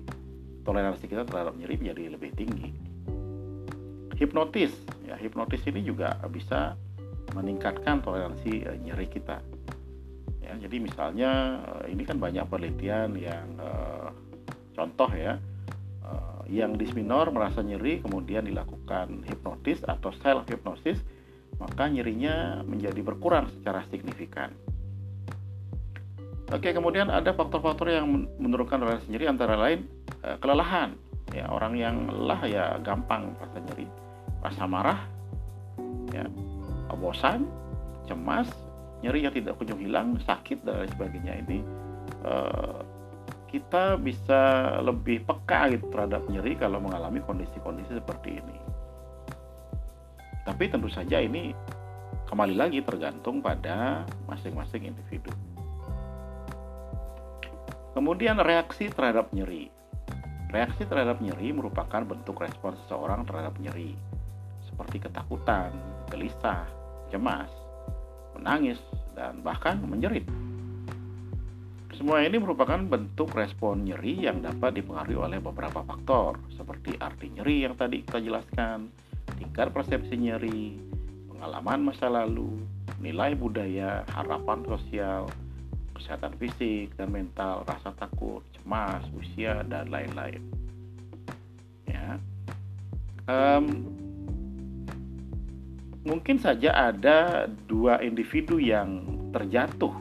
toleransi 0.68 1.10
kita 1.10 1.25
terhadap 1.25 1.58
nyeri 1.58 1.82
menjadi 1.82 2.13
lebih 2.13 2.29
tinggi. 2.38 2.70
Hipnotis. 4.20 4.75
Ya 5.08 5.15
hipnotis 5.15 5.63
ini 5.65 5.82
juga 5.82 6.20
bisa 6.29 6.75
meningkatkan 7.33 8.01
toleransi 8.01 8.65
eh, 8.65 8.77
nyeri 8.81 9.07
kita. 9.09 9.38
Ya 10.41 10.57
jadi 10.57 10.77
misalnya 10.81 11.62
eh, 11.83 11.93
ini 11.93 12.03
kan 12.05 12.17
banyak 12.17 12.45
penelitian 12.50 13.13
yang 13.19 13.48
uh, 13.62 14.09
contoh 14.74 15.09
ya 15.13 15.38
uh, 16.01 16.41
yang 16.50 16.74
disminor 16.74 17.29
merasa 17.29 17.62
nyeri 17.62 18.01
kemudian 18.01 18.48
dilakukan 18.48 19.21
hipnotis 19.29 19.83
atau 19.86 20.09
self 20.24 20.50
hipnosis 20.50 20.98
maka 21.59 21.91
nyerinya 21.91 22.63
menjadi 22.63 23.03
berkurang 23.03 23.51
secara 23.59 23.83
signifikan. 23.91 24.53
Oke, 26.50 26.74
kemudian 26.74 27.13
ada 27.13 27.29
faktor-faktor 27.29 27.93
yang 27.93 28.25
menurunkan 28.41 28.81
rasa 28.81 29.05
nyeri 29.05 29.29
antara 29.29 29.53
lain 29.53 29.86
uh, 30.25 30.39
kelelahan. 30.41 30.98
Ya, 31.29 31.45
orang 31.45 31.77
yang 31.77 32.09
lelah 32.09 32.41
ya 32.50 32.65
gampang 32.81 33.38
rasa 33.38 33.62
nyeri, 33.62 33.86
rasa 34.41 34.65
marah, 34.65 35.05
ya, 36.09 36.25
bosan, 37.00 37.48
cemas, 38.06 38.48
nyeri 39.01 39.25
yang 39.25 39.34
tidak 39.34 39.56
kunjung 39.56 39.79
hilang, 39.79 40.20
sakit 40.27 40.62
dan 40.68 40.84
lain 40.84 40.91
sebagainya 40.91 41.34
ini 41.48 41.60
uh, 42.27 42.84
kita 43.50 43.98
bisa 43.98 44.77
lebih 44.86 45.25
peka 45.25 45.74
gitu 45.74 45.89
terhadap 45.89 46.22
nyeri 46.29 46.53
kalau 46.53 46.77
mengalami 46.77 47.18
kondisi-kondisi 47.25 47.98
seperti 47.98 48.38
ini. 48.38 48.58
Tapi 50.46 50.70
tentu 50.70 50.89
saja 50.89 51.18
ini 51.18 51.53
kembali 52.29 52.53
lagi 52.53 52.86
tergantung 52.86 53.41
pada 53.41 54.06
masing-masing 54.29 54.94
individu. 54.94 55.34
Kemudian 57.98 58.38
reaksi 58.38 58.88
terhadap 58.94 59.34
nyeri. 59.34 59.74
Reaksi 60.50 60.86
terhadap 60.86 61.22
nyeri 61.22 61.53
merupakan 61.53 62.01
bentuk 62.06 62.41
respon 62.41 62.74
seseorang 62.86 63.22
terhadap 63.25 63.53
nyeri, 63.62 63.94
seperti 64.65 64.98
ketakutan, 64.98 65.70
gelisah, 66.10 66.65
cemas, 67.10 67.50
menangis, 68.38 68.80
dan 69.18 69.44
bahkan 69.44 69.82
menjerit. 69.84 70.24
Semua 72.00 72.24
ini 72.24 72.39
merupakan 72.39 72.80
bentuk 72.80 73.36
respon 73.36 73.84
nyeri 73.84 74.24
yang 74.24 74.39
dapat 74.39 74.80
dipengaruhi 74.80 75.20
oleh 75.20 75.39
beberapa 75.44 75.84
faktor, 75.84 76.39
seperti 76.56 76.96
arti 76.96 77.28
nyeri 77.36 77.68
yang 77.68 77.75
tadi 77.75 78.08
kita 78.08 78.24
jelaskan, 78.24 78.88
tingkat 79.36 79.75
persepsi 79.75 80.16
nyeri, 80.16 80.80
pengalaman 81.28 81.92
masa 81.92 82.08
lalu, 82.08 82.56
nilai 83.04 83.36
budaya, 83.36 84.08
harapan 84.16 84.63
sosial, 84.63 85.28
kesehatan 86.00 86.32
fisik 86.39 86.96
dan 86.96 87.12
mental, 87.12 87.68
rasa 87.68 87.92
takut, 88.00 88.48
cemas, 88.56 89.04
usia, 89.20 89.68
dan 89.68 89.92
lain-lain. 89.92 90.39
Ya, 91.84 92.16
um, 93.28 93.99
mungkin 96.10 96.42
saja 96.42 96.74
ada 96.74 97.46
dua 97.70 98.01
individu 98.01 98.58
yang 98.58 99.06
terjatuh 99.30 99.94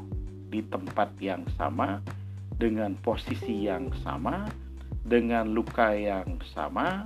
di 0.49 0.65
tempat 0.65 1.12
yang 1.21 1.45
sama 1.61 2.00
dengan 2.57 2.97
posisi 2.97 3.69
yang 3.69 3.93
sama, 4.00 4.49
dengan 5.05 5.53
luka 5.53 5.93
yang 5.93 6.41
sama, 6.57 7.05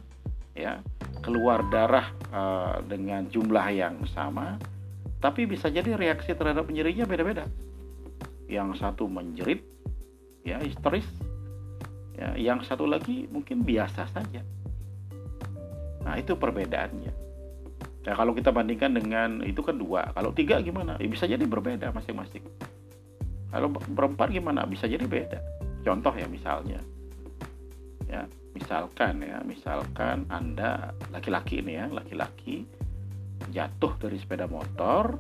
ya, 0.55 0.79
keluar 1.21 1.67
darah 1.69 2.15
uh, 2.31 2.79
dengan 2.87 3.27
jumlah 3.27 3.67
yang 3.75 3.99
sama, 4.15 4.57
tapi 5.19 5.51
bisa 5.51 5.67
jadi 5.67 5.99
reaksi 5.99 6.33
terhadap 6.33 6.71
nyerinya 6.71 7.03
beda-beda. 7.05 7.45
Yang 8.47 8.81
satu 8.81 9.11
menjerit, 9.11 9.67
ya 10.47 10.63
histeris, 10.63 11.07
ya, 12.15 12.39
yang 12.39 12.63
satu 12.63 12.87
lagi 12.87 13.27
mungkin 13.29 13.67
biasa 13.67 14.07
saja. 14.09 14.47
Nah 16.07 16.15
itu 16.17 16.39
perbedaannya. 16.39 17.22
Nah 18.03 18.15
kalau 18.19 18.35
kita 18.35 18.51
bandingkan 18.51 18.99
dengan 18.99 19.47
itu 19.47 19.63
kan 19.63 19.79
dua, 19.79 20.11
kalau 20.11 20.35
tiga 20.35 20.59
gimana? 20.59 20.99
Ya, 20.99 21.07
bisa 21.07 21.31
jadi 21.31 21.43
berbeda 21.47 21.95
masing-masing. 21.95 22.43
Kalau 23.55 23.69
berempat 23.71 24.35
gimana? 24.35 24.67
Bisa 24.67 24.91
jadi 24.91 25.07
beda. 25.07 25.39
Contoh 25.87 26.15
ya 26.15 26.27
misalnya, 26.27 26.79
ya 28.11 28.27
misalkan 28.55 29.23
ya, 29.23 29.39
misalkan 29.43 30.27
anda 30.31 30.95
laki-laki 31.11 31.63
ini 31.63 31.79
ya, 31.79 31.87
laki-laki 31.91 32.67
jatuh 33.51 33.93
dari 33.99 34.19
sepeda 34.19 34.47
motor, 34.47 35.19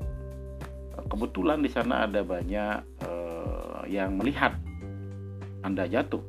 kebetulan 1.10 1.62
di 1.62 1.70
sana 1.70 2.06
ada 2.06 2.22
banyak 2.22 2.76
eh, 3.02 3.80
yang 3.90 4.14
melihat 4.18 4.54
anda 5.66 5.86
jatuh. 5.86 6.22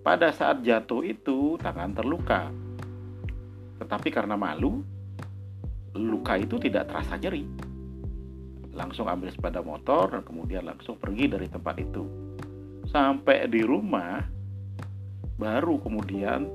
Pada 0.00 0.32
saat 0.32 0.64
jatuh 0.64 1.04
itu 1.04 1.60
tangan 1.60 1.92
terluka, 1.92 2.48
tetapi 3.84 4.08
karena 4.08 4.36
malu 4.36 4.80
luka 5.96 6.38
itu 6.38 6.60
tidak 6.62 6.90
terasa 6.90 7.18
nyeri. 7.18 7.42
Langsung 8.70 9.10
ambil 9.10 9.34
sepeda 9.34 9.60
motor 9.64 10.14
dan 10.14 10.22
kemudian 10.22 10.62
langsung 10.62 10.94
pergi 11.00 11.26
dari 11.26 11.50
tempat 11.50 11.74
itu. 11.82 12.06
Sampai 12.86 13.46
di 13.50 13.62
rumah 13.62 14.22
baru 15.40 15.80
kemudian 15.82 16.46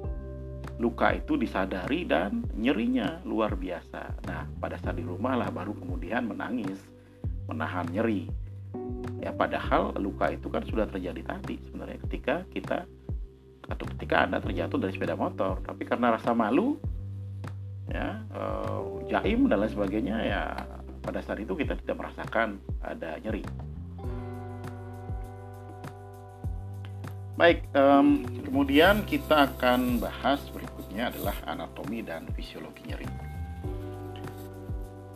luka 0.80 1.16
itu 1.16 1.40
disadari 1.40 2.04
dan 2.04 2.44
nyerinya 2.56 3.24
luar 3.24 3.56
biasa. 3.56 4.28
Nah, 4.28 4.48
pada 4.60 4.76
saat 4.80 5.00
di 5.00 5.06
rumah 5.08 5.40
lah 5.40 5.50
baru 5.52 5.72
kemudian 5.76 6.28
menangis, 6.28 6.80
menahan 7.48 7.88
nyeri. 7.92 8.28
Ya 9.24 9.32
padahal 9.32 9.96
luka 9.98 10.36
itu 10.36 10.52
kan 10.52 10.62
sudah 10.68 10.86
terjadi 10.92 11.24
tadi 11.24 11.58
sebenarnya 11.64 12.00
ketika 12.08 12.36
kita 12.52 12.78
atau 13.66 13.86
ketika 13.98 14.30
Anda 14.30 14.38
terjatuh 14.44 14.78
dari 14.78 14.94
sepeda 14.94 15.18
motor, 15.18 15.58
tapi 15.66 15.88
karena 15.90 16.14
rasa 16.14 16.38
malu 16.38 16.78
ya 17.90 18.22
uh, 18.34 18.82
jaim 19.06 19.46
dan 19.46 19.62
lain 19.62 19.72
sebagainya 19.72 20.18
ya 20.26 20.42
pada 21.06 21.22
saat 21.22 21.38
itu 21.38 21.54
kita 21.54 21.78
tidak 21.78 22.02
merasakan 22.02 22.58
ada 22.82 23.22
nyeri. 23.22 23.46
Baik, 27.36 27.68
um, 27.76 28.24
kemudian 28.48 29.04
kita 29.04 29.52
akan 29.52 30.00
bahas 30.00 30.40
berikutnya 30.56 31.12
adalah 31.12 31.36
anatomi 31.44 32.00
dan 32.00 32.32
fisiologi 32.32 32.88
nyeri. 32.88 33.06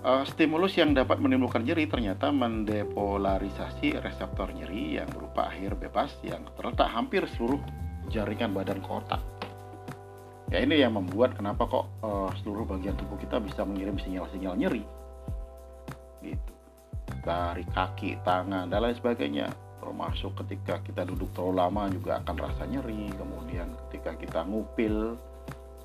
Uh, 0.04 0.24
stimulus 0.28 0.76
yang 0.76 0.92
dapat 0.92 1.20
menimbulkan 1.20 1.64
nyeri 1.64 1.88
ternyata 1.88 2.32
mendepolarisasi 2.32 4.00
reseptor 4.04 4.52
nyeri 4.52 5.00
yang 5.00 5.08
berupa 5.12 5.48
akhir 5.48 5.80
bebas 5.80 6.12
yang 6.24 6.44
terletak 6.60 6.92
hampir 6.92 7.24
seluruh 7.36 7.60
jaringan 8.12 8.52
badan 8.52 8.84
ke 8.84 8.92
ya 10.50 10.65
ini 10.65 10.82
yang 10.82 10.98
membuat 10.98 11.38
kenapa 11.38 11.70
kok 11.70 11.86
uh, 12.01 12.29
seluruh 12.41 12.65
bagian 12.65 12.98
tubuh 12.98 13.18
kita 13.22 13.38
bisa 13.38 13.62
mengirim 13.62 13.98
sinyal-sinyal 14.01 14.58
nyeri. 14.58 14.84
Gitu. 16.25 16.51
Dari 17.22 17.65
kaki 17.70 18.25
tangan 18.25 18.70
dan 18.70 18.79
lain 18.82 18.98
sebagainya. 18.98 19.48
Termasuk 19.79 20.36
ketika 20.44 20.84
kita 20.84 21.08
duduk 21.08 21.32
terlalu 21.32 21.53
lama 21.56 21.84
juga 21.94 22.20
akan 22.25 22.36
rasa 22.36 22.65
nyeri. 22.65 23.13
Kemudian 23.13 23.77
ketika 23.88 24.12
kita 24.17 24.39
ngupil 24.50 25.15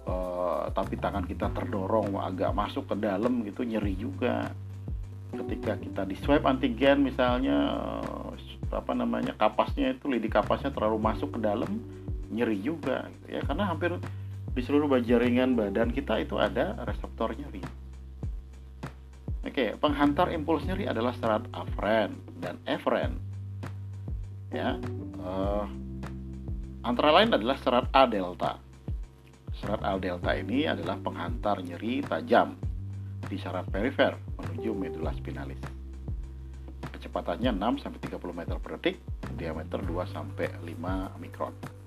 uh, 0.09 0.67
tapi 0.73 0.97
tangan 0.97 1.29
kita 1.29 1.53
terdorong 1.53 2.17
agak 2.25 2.51
masuk 2.57 2.89
ke 2.89 2.97
dalam 2.97 3.45
gitu 3.45 3.63
nyeri 3.69 3.95
juga. 4.01 4.49
Ketika 5.35 5.77
kita 5.77 6.03
di 6.09 6.17
swab 6.19 6.47
antigen 6.49 7.05
misalnya 7.05 7.91
apa 8.75 8.91
namanya 8.97 9.37
kapasnya 9.39 9.95
itu 9.95 10.11
lidi 10.11 10.27
kapasnya 10.27 10.75
terlalu 10.75 10.99
masuk 10.99 11.37
ke 11.37 11.41
dalam 11.43 11.69
nyeri 12.33 12.59
juga. 12.65 13.07
Ya 13.29 13.45
karena 13.45 13.71
hampir 13.71 13.95
di 14.55 14.63
seluruh 14.63 14.87
jaringan 15.03 15.59
badan 15.59 15.91
kita 15.91 16.23
itu 16.23 16.39
ada 16.39 16.79
reseptor 16.87 17.35
nyeri. 17.35 17.63
Oke, 19.45 19.77
penghantar 19.77 20.33
impuls 20.33 20.65
nyeri 20.65 20.89
adalah 20.89 21.13
serat 21.19 21.45
afren 21.53 22.17
dan 22.41 22.57
efren. 22.65 23.19
Ya, 24.55 24.79
uh, 25.21 25.67
antara 26.87 27.11
lain 27.21 27.35
adalah 27.35 27.59
serat 27.61 27.91
A 27.91 28.07
delta. 28.07 28.63
Serat 29.59 29.83
A 29.83 29.99
delta 29.99 30.33
ini 30.33 30.65
adalah 30.65 30.97
penghantar 31.03 31.61
nyeri 31.61 32.01
tajam 32.07 32.55
di 33.27 33.37
saraf 33.37 33.67
perifer 33.69 34.15
menuju 34.39 34.71
medula 34.73 35.11
spinalis. 35.13 35.61
Kecepatannya 36.95 37.53
6 37.53 37.83
sampai 37.85 38.01
30 38.01 38.33
meter 38.33 38.57
per 38.63 38.71
detik, 38.79 38.97
diameter 39.35 39.83
2 39.83 40.15
sampai 40.15 40.49
5 40.63 41.21
mikron. 41.21 41.84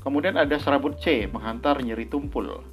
Kemudian 0.00 0.40
ada 0.40 0.56
serabut 0.56 0.96
C 0.96 1.28
menghantar 1.28 1.76
nyeri 1.84 2.08
tumpul. 2.08 2.64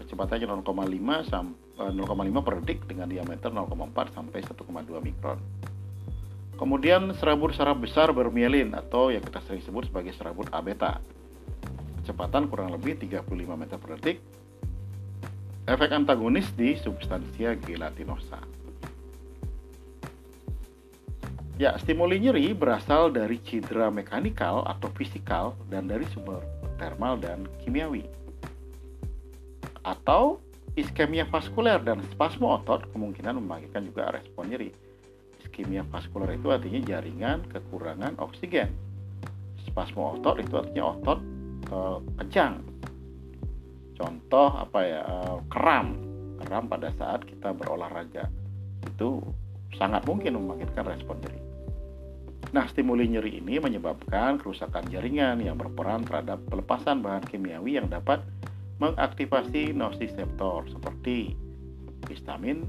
Kecepatannya 0.00 0.48
0,5 0.48 1.28
sampai 1.28 1.92
0,5 1.92 2.46
per 2.46 2.54
detik 2.64 2.88
dengan 2.88 3.04
diameter 3.04 3.52
0,4 3.52 4.16
sampai 4.16 4.40
1,2 4.40 5.04
mikron. 5.04 5.38
Kemudian 6.54 7.10
serabut 7.18 7.50
saraf 7.52 7.76
besar 7.76 8.14
bermielin 8.14 8.72
atau 8.78 9.10
yang 9.10 9.20
kita 9.20 9.42
sering 9.44 9.60
sebut 9.60 9.90
sebagai 9.90 10.14
serabut 10.14 10.46
A 10.54 10.62
beta. 10.62 11.02
Kecepatan 12.00 12.46
kurang 12.46 12.70
lebih 12.70 12.96
35 12.96 13.28
meter 13.58 13.76
per 13.76 13.98
detik. 13.98 14.22
Efek 15.66 15.90
antagonis 15.92 16.48
di 16.54 16.78
substansia 16.78 17.58
gelatinosa. 17.58 18.38
Ya, 21.54 21.74
stimuli 21.78 22.18
nyeri 22.18 22.50
berasal 22.50 23.14
dari 23.14 23.38
cedera 23.42 23.86
mekanikal 23.90 24.66
atau 24.66 24.90
fisikal 24.94 25.54
dan 25.70 25.86
dari 25.86 26.02
sumber 26.10 26.42
termal 26.76 27.18
dan 27.20 27.46
kimiawi. 27.62 28.06
Atau 29.84 30.40
iskemia 30.74 31.28
vaskuler 31.28 31.78
dan 31.82 32.02
spasmo 32.10 32.58
otot 32.58 32.88
kemungkinan 32.90 33.38
membangkitkan 33.38 33.86
juga 33.86 34.10
respon 34.14 34.50
nyeri. 34.50 34.70
Iskemia 35.44 35.86
vaskuler 35.86 36.34
itu 36.34 36.50
artinya 36.50 36.80
jaringan 36.82 37.46
kekurangan 37.52 38.18
oksigen. 38.18 38.72
Spasmo 39.68 40.18
otot 40.18 40.40
itu 40.40 40.54
artinya 40.56 40.96
otot 40.96 41.18
e, 41.68 41.76
kejang. 42.24 42.64
Contoh 43.94 44.50
apa 44.56 44.80
ya? 44.82 45.00
E, 45.04 45.14
kram. 45.52 46.00
Kram 46.42 46.64
pada 46.66 46.90
saat 46.96 47.22
kita 47.28 47.54
berolahraga. 47.54 48.26
Itu 48.88 49.22
sangat 49.76 50.02
mungkin 50.08 50.40
membangkitkan 50.40 50.84
respon 50.90 51.20
nyeri. 51.22 51.43
Nah, 52.54 52.70
stimuli 52.70 53.10
nyeri 53.10 53.42
ini 53.42 53.58
menyebabkan 53.58 54.38
kerusakan 54.38 54.86
jaringan 54.86 55.42
yang 55.42 55.58
berperan 55.58 56.06
terhadap 56.06 56.38
pelepasan 56.46 57.02
bahan 57.02 57.26
kimiawi 57.26 57.82
yang 57.82 57.90
dapat 57.90 58.22
mengaktifasi 58.78 59.74
nosiseptor 59.74 60.62
seperti 60.70 61.34
histamin, 62.06 62.62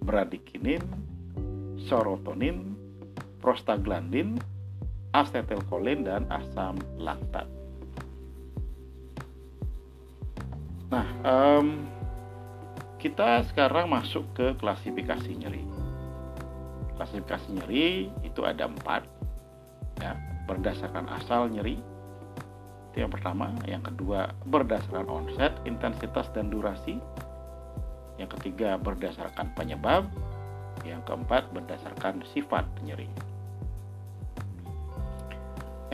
bradikinin, 0.00 0.80
serotonin, 1.84 2.72
prostaglandin, 3.44 4.40
asetilkolin, 5.12 6.08
dan 6.08 6.24
asam 6.32 6.80
laktat. 6.96 7.44
Nah, 10.88 11.04
um, 11.28 11.84
kita 12.96 13.44
sekarang 13.52 13.92
masuk 13.92 14.24
ke 14.32 14.56
klasifikasi 14.56 15.28
nyeri 15.36 15.77
klasifikasi 16.98 17.46
nyeri 17.54 18.10
itu 18.26 18.42
ada 18.42 18.66
empat. 18.66 19.06
Ya 20.02 20.18
berdasarkan 20.50 21.06
asal 21.14 21.46
nyeri 21.46 21.78
itu 22.90 23.06
yang 23.06 23.14
pertama. 23.14 23.54
Yang 23.62 23.94
kedua 23.94 24.34
berdasarkan 24.50 25.06
onset 25.06 25.54
intensitas 25.62 26.26
dan 26.34 26.50
durasi. 26.50 26.98
Yang 28.18 28.34
ketiga 28.34 28.74
berdasarkan 28.74 29.54
penyebab. 29.54 30.10
Yang 30.82 31.06
keempat 31.06 31.46
berdasarkan 31.54 32.26
sifat 32.34 32.66
nyeri. 32.82 33.06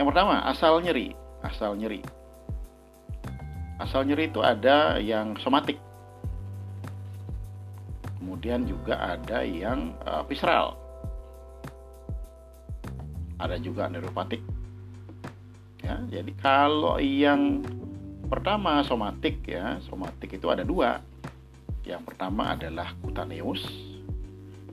Yang 0.01 0.05
pertama 0.09 0.41
asal 0.49 0.81
nyeri. 0.81 1.13
Asal 1.45 1.77
nyeri. 1.77 2.01
Asal 3.77 4.09
nyeri 4.09 4.25
itu 4.25 4.41
ada 4.41 4.97
yang 4.97 5.37
somatik. 5.37 5.77
Kemudian 8.17 8.65
juga 8.65 8.97
ada 8.97 9.45
yang 9.45 9.93
uh, 10.09 10.25
visceral 10.25 10.84
ada 13.39 13.55
juga 13.59 13.87
neuropatik. 13.91 14.41
Ya 15.83 16.01
jadi 16.09 16.31
kalau 16.41 16.97
yang 16.97 17.61
pertama 18.25 18.81
somatik 18.81 19.45
ya 19.45 19.77
somatik 19.85 20.35
itu 20.35 20.47
ada 20.49 20.65
dua. 20.65 21.01
Yang 21.85 22.01
pertama 22.09 22.57
adalah 22.57 22.97
kutaneus 23.05 23.61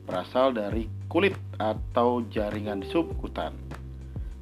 berasal 0.09 0.57
dari 0.57 0.88
kulit 1.07 1.37
atau 1.61 2.25
jaringan 2.27 2.83
subkutan. 2.88 3.55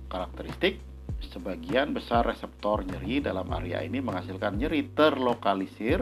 Karakteristik 0.07 0.79
sebagian 1.21 1.93
besar 1.93 2.25
reseptor 2.25 2.87
nyeri 2.87 3.21
dalam 3.21 3.47
area 3.53 3.85
ini 3.85 4.01
menghasilkan 4.01 4.57
nyeri 4.57 4.89
terlokalisir, 4.97 6.01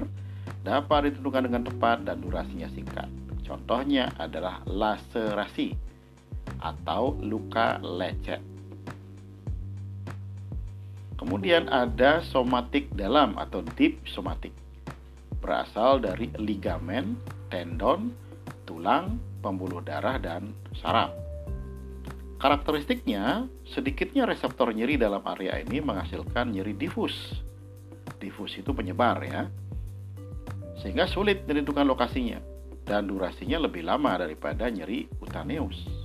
dapat 0.63 1.11
ditentukan 1.11 1.51
dengan 1.51 1.63
tepat 1.67 2.07
dan 2.07 2.23
durasinya 2.23 2.71
singkat. 2.71 3.09
Contohnya 3.43 4.13
adalah 4.21 4.61
laserasi 4.69 5.88
atau 6.63 7.17
luka 7.23 7.79
lecet. 7.81 8.43
Kemudian 11.19 11.67
ada 11.67 12.23
somatik 12.23 12.95
dalam 12.95 13.35
atau 13.35 13.67
deep 13.75 13.99
somatik. 14.07 14.55
Berasal 15.43 15.99
dari 15.99 16.31
ligamen, 16.39 17.19
tendon, 17.51 18.15
tulang, 18.63 19.19
pembuluh 19.43 19.83
darah, 19.83 20.19
dan 20.23 20.55
saraf. 20.79 21.11
Karakteristiknya, 22.39 23.51
sedikitnya 23.67 24.23
reseptor 24.31 24.71
nyeri 24.71 24.95
dalam 24.95 25.27
area 25.27 25.59
ini 25.59 25.83
menghasilkan 25.83 26.55
nyeri 26.55 26.79
difus. 26.79 27.35
Difus 28.23 28.55
itu 28.55 28.71
penyebar 28.71 29.19
ya. 29.27 29.51
Sehingga 30.79 31.11
sulit 31.11 31.43
menentukan 31.51 31.83
lokasinya 31.83 32.39
dan 32.87 33.11
durasinya 33.11 33.67
lebih 33.67 33.83
lama 33.83 34.23
daripada 34.23 34.71
nyeri 34.71 35.11
utaneus. 35.19 35.98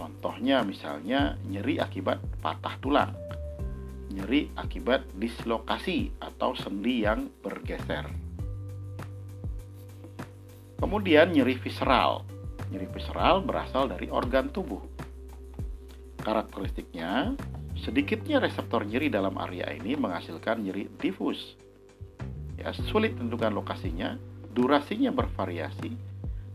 Contohnya 0.00 0.64
misalnya 0.64 1.36
nyeri 1.44 1.76
akibat 1.76 2.24
patah 2.40 2.80
tulang, 2.80 3.12
nyeri 4.08 4.48
akibat 4.56 5.04
dislokasi 5.12 6.16
atau 6.16 6.56
sendi 6.56 7.04
yang 7.04 7.28
bergeser. 7.44 8.08
Kemudian 10.80 11.36
nyeri 11.36 11.60
visceral. 11.60 12.24
Nyeri 12.72 12.88
visceral 12.88 13.44
berasal 13.44 13.92
dari 13.92 14.08
organ 14.08 14.48
tubuh 14.48 14.80
Karakteristiknya, 16.20 17.32
sedikitnya 17.80 18.44
reseptor 18.44 18.84
nyeri 18.84 19.08
dalam 19.08 19.40
area 19.40 19.72
ini 19.72 19.96
menghasilkan 19.96 20.60
nyeri 20.60 20.84
difus. 21.00 21.56
Ya, 22.60 22.76
sulit 22.76 23.16
tentukan 23.16 23.56
lokasinya, 23.56 24.20
durasinya 24.52 25.08
bervariasi. 25.16 26.09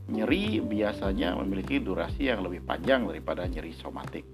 Nyeri 0.06 0.62
biasanya 0.62 1.34
memiliki 1.41 1.82
durasi 1.82 2.30
yang 2.30 2.46
lebih 2.46 2.62
panjang 2.62 3.10
daripada 3.10 3.50
nyeri 3.50 3.74
somatik. 3.74 4.26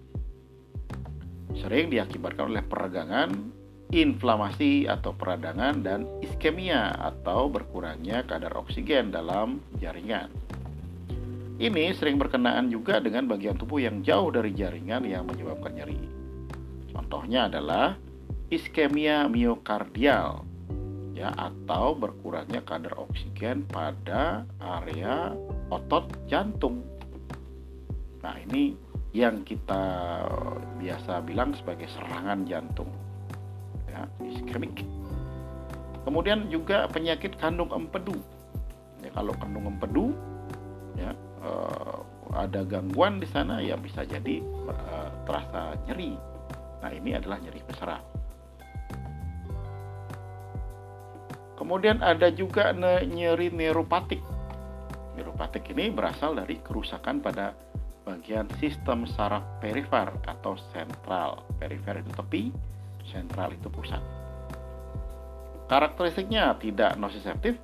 Sering 1.55 1.87
diakibatkan 1.87 2.51
oleh 2.51 2.63
peregangan, 2.63 3.31
inflamasi 3.91 4.87
atau 4.87 5.15
peradangan, 5.15 5.79
dan 5.79 6.03
iskemia 6.19 6.91
atau 6.99 7.47
berkurangnya 7.47 8.23
kadar 8.27 8.51
oksigen 8.59 9.15
dalam 9.15 9.63
jaringan. 9.79 10.27
Ini 11.61 11.93
sering 11.95 12.17
berkenaan 12.17 12.73
juga 12.73 12.97
dengan 12.99 13.29
bagian 13.29 13.55
tubuh 13.55 13.79
yang 13.79 14.01
jauh 14.03 14.33
dari 14.33 14.51
jaringan 14.51 15.07
yang 15.07 15.23
menyebabkan 15.23 15.77
nyeri. 15.77 15.99
Contohnya 16.91 17.47
adalah 17.47 17.95
iskemia 18.51 19.29
miokardial 19.31 20.50
ya 21.11 21.29
atau 21.35 21.93
berkurangnya 21.95 22.63
kadar 22.63 22.95
oksigen 22.95 23.67
pada 23.67 24.47
area 24.59 25.35
otot 25.71 26.07
jantung. 26.27 26.83
Nah, 28.21 28.37
ini 28.47 28.77
yang 29.11 29.43
kita 29.43 29.83
biasa 30.79 31.19
bilang 31.25 31.51
sebagai 31.57 31.89
serangan 31.91 32.47
jantung. 32.47 32.87
Ya, 33.91 34.07
iskemik. 34.23 34.87
Kemudian 36.07 36.47
juga 36.47 36.87
penyakit 36.87 37.35
kandung 37.37 37.69
empedu. 37.75 38.15
Ya, 39.03 39.09
kalau 39.11 39.33
kandung 39.37 39.67
empedu 39.67 40.13
ya 40.99 41.15
uh, 41.41 42.03
ada 42.31 42.63
gangguan 42.63 43.19
di 43.19 43.27
sana 43.27 43.59
ya 43.59 43.75
bisa 43.75 44.05
jadi 44.05 44.39
uh, 44.69 45.09
terasa 45.27 45.75
nyeri. 45.89 46.15
Nah 46.81 46.91
ini 46.93 47.17
adalah 47.17 47.37
nyeri 47.41 47.59
visceral. 47.65 48.01
Kemudian 51.71 52.03
ada 52.03 52.27
juga 52.27 52.75
nyeri 52.75 53.47
neuropatik. 53.47 54.19
Neuropatik 55.15 55.71
ini 55.71 55.87
berasal 55.87 56.35
dari 56.35 56.59
kerusakan 56.59 57.23
pada 57.23 57.55
bagian 58.03 58.43
sistem 58.59 59.07
saraf 59.07 59.39
perifer 59.63 60.11
atau 60.27 60.59
sentral. 60.75 61.47
Perifer 61.55 62.03
itu 62.03 62.11
tepi, 62.11 62.51
sentral 63.07 63.55
itu 63.55 63.71
pusat. 63.71 64.03
Karakteristiknya 65.71 66.59
tidak 66.59 66.99
nociceptif, 66.99 67.55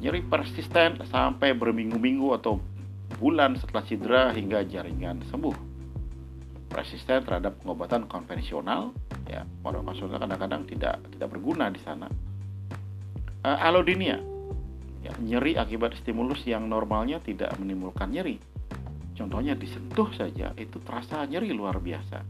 nyeri 0.00 0.24
persisten 0.24 1.04
sampai 1.04 1.52
berminggu-minggu 1.52 2.32
atau 2.40 2.64
bulan 3.20 3.60
setelah 3.60 3.84
cedera 3.84 4.22
hingga 4.32 4.64
jaringan 4.64 5.20
sembuh. 5.28 5.56
Resisten 6.72 7.28
terhadap 7.28 7.60
pengobatan 7.60 8.08
konvensional, 8.08 8.96
ya, 9.28 9.44
pengobatan 9.60 9.84
konvensional 9.84 10.16
kadang-kadang 10.16 10.62
tidak 10.64 10.96
tidak 11.12 11.28
berguna 11.28 11.68
di 11.68 11.82
sana. 11.84 12.31
Uh, 13.42 13.58
alodinia, 13.58 14.22
ya, 15.02 15.12
nyeri 15.18 15.58
akibat 15.58 15.98
stimulus 15.98 16.46
yang 16.46 16.70
normalnya 16.70 17.18
tidak 17.18 17.50
menimbulkan 17.58 18.14
nyeri. 18.14 18.38
Contohnya 19.18 19.58
disentuh 19.58 20.08
saja 20.14 20.54
itu 20.54 20.78
terasa 20.82 21.26
nyeri 21.26 21.50
luar 21.50 21.82
biasa. 21.82 22.22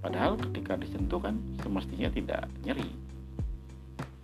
Padahal 0.00 0.38
ketika 0.38 0.78
disentuh 0.78 1.18
kan 1.18 1.36
semestinya 1.60 2.08
tidak 2.14 2.46
nyeri. 2.62 2.88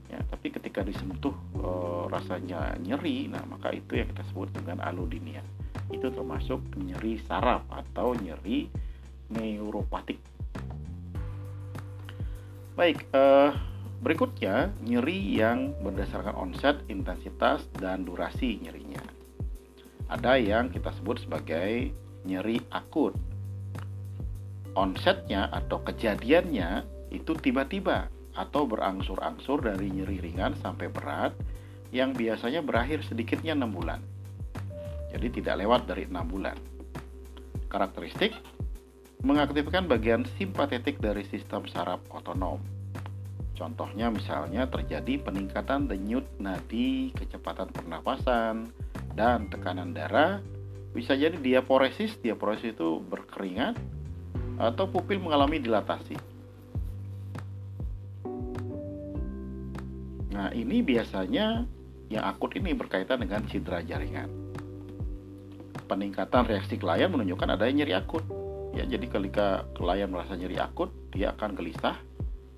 Ya, 0.08 0.22
tapi 0.30 0.48
ketika 0.48 0.80
disentuh 0.80 1.34
e, 1.58 1.68
rasanya 2.08 2.78
nyeri, 2.80 3.28
nah 3.28 3.44
maka 3.44 3.74
itu 3.76 4.00
yang 4.00 4.08
kita 4.08 4.24
sebut 4.32 4.48
dengan 4.56 4.80
alodinia 4.80 5.44
itu 5.92 6.06
termasuk 6.10 6.58
nyeri 6.78 7.20
saraf 7.26 7.62
atau 7.70 8.16
nyeri 8.18 8.66
neuropatik. 9.30 10.18
Baik, 12.76 13.08
eh, 13.08 13.50
berikutnya 14.00 14.72
nyeri 14.84 15.36
yang 15.36 15.72
berdasarkan 15.80 16.36
onset, 16.36 16.80
intensitas, 16.88 17.64
dan 17.76 18.04
durasi 18.04 18.60
nyerinya. 18.60 19.02
Ada 20.12 20.38
yang 20.38 20.70
kita 20.70 20.92
sebut 20.96 21.22
sebagai 21.22 21.90
nyeri 22.24 22.62
akut. 22.70 23.16
Onsetnya 24.76 25.48
atau 25.48 25.80
kejadiannya 25.80 26.84
itu 27.10 27.32
tiba-tiba 27.40 28.12
atau 28.36 28.68
berangsur-angsur 28.68 29.64
dari 29.64 29.88
nyeri 29.88 30.20
ringan 30.20 30.52
sampai 30.60 30.92
berat 30.92 31.32
yang 31.88 32.12
biasanya 32.12 32.60
berakhir 32.60 33.00
sedikitnya 33.08 33.56
6 33.56 33.72
bulan 33.72 34.00
jadi 35.16 35.32
tidak 35.32 35.64
lewat 35.64 35.88
dari 35.88 36.04
enam 36.04 36.28
bulan. 36.28 36.60
Karakteristik 37.72 38.36
mengaktifkan 39.24 39.88
bagian 39.88 40.28
simpatetik 40.36 41.00
dari 41.00 41.24
sistem 41.24 41.64
saraf 41.72 42.04
otonom. 42.12 42.60
Contohnya 43.56 44.12
misalnya 44.12 44.68
terjadi 44.68 45.16
peningkatan 45.24 45.88
denyut 45.88 46.28
nadi, 46.36 47.10
kecepatan 47.16 47.72
pernapasan, 47.72 48.68
dan 49.16 49.48
tekanan 49.48 49.96
darah. 49.96 50.44
Bisa 50.92 51.16
jadi 51.16 51.36
diaporesis, 51.40 52.20
diaporesis 52.20 52.76
itu 52.76 53.00
berkeringat, 53.00 53.76
atau 54.60 54.84
pupil 54.88 55.20
mengalami 55.20 55.56
dilatasi. 55.56 56.16
Nah 60.36 60.52
ini 60.52 60.84
biasanya 60.84 61.64
yang 62.12 62.24
akut 62.28 62.52
ini 62.60 62.76
berkaitan 62.76 63.24
dengan 63.24 63.40
cedera 63.48 63.80
jaringan 63.80 64.46
peningkatan 65.86 66.50
reaksi 66.50 66.76
klien 66.76 67.08
menunjukkan 67.08 67.56
adanya 67.56 67.86
nyeri 67.86 67.94
akut. 67.94 68.26
Ya, 68.74 68.84
jadi 68.84 69.06
ketika 69.08 69.64
klien 69.72 70.10
merasa 70.10 70.36
nyeri 70.36 70.60
akut, 70.60 70.92
dia 71.14 71.32
akan 71.32 71.56
gelisah, 71.56 71.96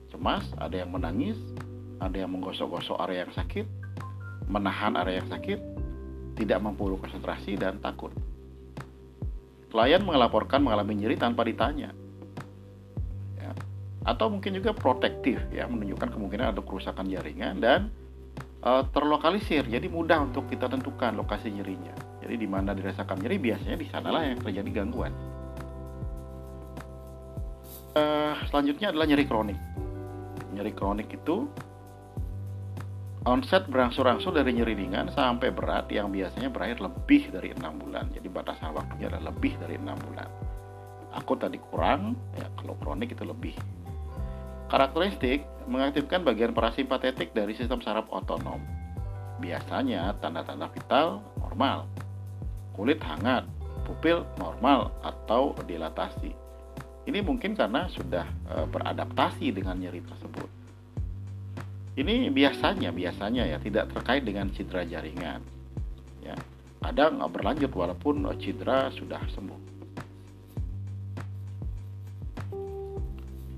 cemas, 0.08 0.44
ada 0.56 0.76
yang 0.76 0.90
menangis, 0.90 1.36
ada 1.98 2.16
yang 2.16 2.30
menggosok-gosok 2.32 2.96
area 3.04 3.26
yang 3.26 3.34
sakit, 3.34 3.66
menahan 4.48 4.96
area 4.96 5.20
yang 5.20 5.28
sakit, 5.28 5.60
tidak 6.38 6.58
mampu 6.62 6.88
konsentrasi 6.96 7.58
dan 7.58 7.82
takut. 7.82 8.14
Klien 9.68 10.00
melaporkan 10.00 10.64
mengalami 10.64 10.96
nyeri 10.96 11.20
tanpa 11.20 11.44
ditanya. 11.44 11.92
Ya. 13.36 13.52
Atau 14.06 14.32
mungkin 14.32 14.56
juga 14.56 14.72
protektif 14.72 15.36
ya, 15.52 15.68
menunjukkan 15.68 16.08
kemungkinan 16.08 16.56
ada 16.56 16.62
kerusakan 16.64 17.04
jaringan 17.12 17.60
dan 17.60 17.92
uh, 18.64 18.86
terlokalisir. 18.88 19.68
Jadi 19.68 19.92
mudah 19.92 20.24
untuk 20.24 20.48
kita 20.48 20.72
tentukan 20.72 21.12
lokasi 21.12 21.52
nyerinya. 21.52 21.92
Jadi 22.24 22.34
di 22.40 22.48
mana 22.48 22.72
dirasakan 22.72 23.20
nyeri 23.20 23.36
biasanya 23.36 23.76
di 23.76 23.86
sanalah 23.92 24.24
yang 24.24 24.40
terjadi 24.40 24.70
gangguan. 24.84 25.12
Uh, 27.92 28.36
selanjutnya 28.48 28.88
adalah 28.94 29.04
nyeri 29.04 29.24
kronik. 29.28 29.58
Nyeri 30.58 30.74
kronik 30.74 31.14
itu 31.14 31.46
onset 33.22 33.70
berangsur-angsur 33.70 34.34
dari 34.34 34.58
nyeri 34.58 34.74
ringan 34.74 35.06
sampai 35.14 35.54
berat 35.54 35.86
yang 35.86 36.10
biasanya 36.10 36.50
berakhir 36.50 36.82
lebih 36.82 37.30
dari 37.30 37.54
enam 37.54 37.78
bulan. 37.78 38.10
Jadi 38.10 38.26
batasan 38.26 38.74
waktunya 38.74 39.06
adalah 39.06 39.30
lebih 39.30 39.54
dari 39.62 39.78
enam 39.78 39.94
bulan. 40.02 40.26
Aku 41.14 41.38
tadi 41.38 41.62
kurang, 41.62 42.18
ya 42.34 42.50
kalau 42.58 42.74
kronik 42.82 43.14
itu 43.14 43.22
lebih. 43.22 43.54
Karakteristik 44.66 45.46
mengaktifkan 45.70 46.26
bagian 46.26 46.50
parasimpatetik 46.50 47.30
dari 47.30 47.54
sistem 47.54 47.78
saraf 47.78 48.10
otonom. 48.10 48.58
Biasanya 49.38 50.18
tanda-tanda 50.18 50.66
vital 50.74 51.22
normal, 51.38 51.86
kulit 52.74 52.98
hangat, 53.06 53.46
pupil 53.86 54.26
normal 54.42 54.90
atau 55.06 55.54
dilatasi. 55.70 56.47
Ini 57.08 57.24
mungkin 57.24 57.56
karena 57.56 57.88
sudah 57.88 58.28
uh, 58.52 58.68
beradaptasi 58.68 59.48
dengan 59.48 59.80
nyeri 59.80 60.04
tersebut. 60.04 60.44
Ini 61.96 62.28
biasanya 62.28 62.92
biasanya 62.92 63.48
ya 63.48 63.56
tidak 63.56 63.88
terkait 63.96 64.28
dengan 64.28 64.52
cedera 64.52 64.84
jaringan. 64.84 65.40
Ya, 66.20 66.36
kadang 66.84 67.24
berlanjut 67.32 67.72
walaupun 67.72 68.28
cedera 68.36 68.92
sudah 68.92 69.24
sembuh. 69.32 69.60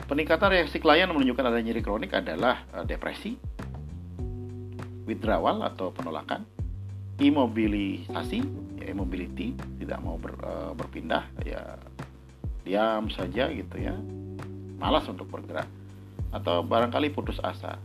Peningkatan 0.06 0.54
reaksi 0.54 0.78
klien 0.78 1.10
menunjukkan 1.10 1.50
adanya 1.50 1.74
nyeri 1.74 1.82
kronik 1.82 2.14
adalah 2.14 2.62
uh, 2.70 2.86
depresi, 2.86 3.34
withdrawal 5.10 5.66
atau 5.66 5.90
penolakan, 5.90 6.46
imobilisasi, 7.18 8.38
ya 8.78 8.94
immobility, 8.94 9.58
tidak 9.82 9.98
mau 10.06 10.14
ber, 10.22 10.38
berpindah, 10.78 11.26
ya 11.42 11.78
diam 12.64 13.08
saja 13.12 13.48
gitu 13.50 13.76
ya, 13.80 13.96
malas 14.80 15.08
untuk 15.08 15.28
bergerak, 15.28 15.68
atau 16.32 16.62
barangkali 16.64 17.10
putus 17.12 17.40
asa. 17.40 17.80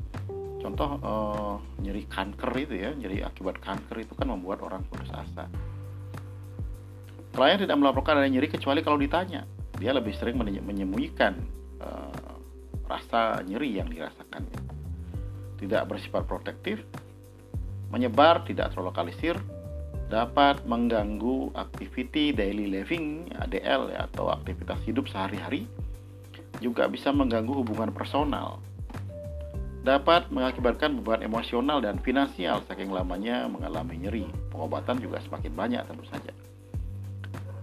Contoh 0.61 0.97
uh, 1.05 1.55
nyeri 1.77 2.09
kanker 2.09 2.49
itu 2.57 2.75
ya, 2.81 2.89
nyeri 2.97 3.21
akibat 3.21 3.61
kanker 3.61 4.01
itu 4.01 4.17
kan 4.17 4.25
membuat 4.33 4.65
orang 4.65 4.81
putus 4.89 5.09
asa. 5.13 5.45
Klien 7.35 7.59
tidak 7.59 7.77
melaporkan 7.77 8.17
adanya 8.17 8.39
nyeri 8.39 8.49
kecuali 8.49 8.79
kalau 8.81 8.97
ditanya. 8.97 9.43
Dia 9.75 9.91
lebih 9.91 10.15
sering 10.15 10.39
menyembunyikan 10.39 11.35
uh, 11.83 12.35
rasa 12.88 13.43
nyeri 13.43 13.77
yang 13.77 13.91
dirasakannya. 13.91 14.61
Tidak 15.59 15.83
bersifat 15.85 16.23
protektif, 16.25 16.79
menyebar, 17.91 18.47
tidak 18.47 18.71
terlokalisir, 18.71 19.35
dapat 20.05 20.61
mengganggu 20.69 21.49
activity 21.57 22.29
daily 22.29 22.69
living 22.69 23.29
ADL 23.41 23.89
atau 23.89 24.29
aktivitas 24.29 24.77
hidup 24.85 25.09
sehari-hari, 25.09 25.65
juga 26.61 26.85
bisa 26.85 27.09
mengganggu 27.09 27.51
hubungan 27.51 27.89
personal. 27.89 28.61
Dapat 29.85 30.33
mengakibatkan 30.33 30.97
beban 30.97 31.21
emosional 31.21 31.77
dan 31.77 32.01
finansial 32.01 32.65
saking 32.65 32.89
lamanya 32.89 33.45
mengalami 33.45 34.01
nyeri. 34.01 34.25
Pengobatan 34.49 34.97
juga 34.97 35.21
semakin 35.21 35.53
banyak 35.53 35.81
tentu 35.85 36.05
saja. 36.09 36.33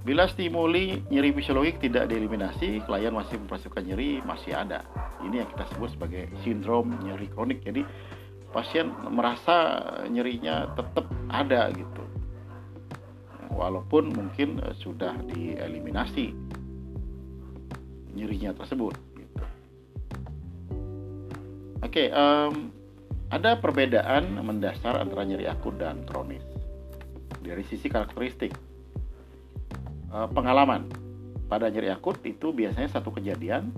Bila 0.02 0.26
stimuli 0.26 0.98
nyeri 1.10 1.30
fisiologik 1.30 1.78
tidak 1.78 2.10
dieliminasi, 2.10 2.82
klien 2.86 3.14
masih 3.14 3.38
merasakan 3.42 3.86
nyeri 3.86 4.18
masih 4.22 4.54
ada. 4.54 4.82
Ini 5.22 5.46
yang 5.46 5.48
kita 5.50 5.66
sebut 5.74 5.94
sebagai 5.94 6.26
sindrom 6.42 6.94
nyeri 7.06 7.30
kronik. 7.30 7.62
Jadi 7.62 7.86
pasien 8.50 8.90
merasa 9.10 9.82
nyerinya 10.10 10.74
tetap 10.74 11.06
ada 11.30 11.70
gitu. 11.74 12.02
Walaupun 13.52 14.10
mungkin 14.12 14.60
eh, 14.64 14.74
sudah 14.76 15.16
dieliminasi 15.28 16.32
nyerinya 18.12 18.52
tersebut. 18.56 18.96
Gitu. 19.16 19.44
Oke, 21.80 22.12
um, 22.12 22.68
ada 23.32 23.56
perbedaan 23.56 24.40
mendasar 24.44 25.00
antara 25.00 25.24
nyeri 25.24 25.48
akut 25.48 25.76
dan 25.80 26.04
kronis 26.04 26.44
dari 27.40 27.64
sisi 27.64 27.88
karakteristik 27.88 28.52
Eh, 30.12 30.28
pengalaman 30.28 30.92
pada 31.48 31.72
nyeri 31.72 31.88
akut 31.88 32.20
itu 32.28 32.52
biasanya 32.52 33.00
satu 33.00 33.16
kejadian 33.16 33.72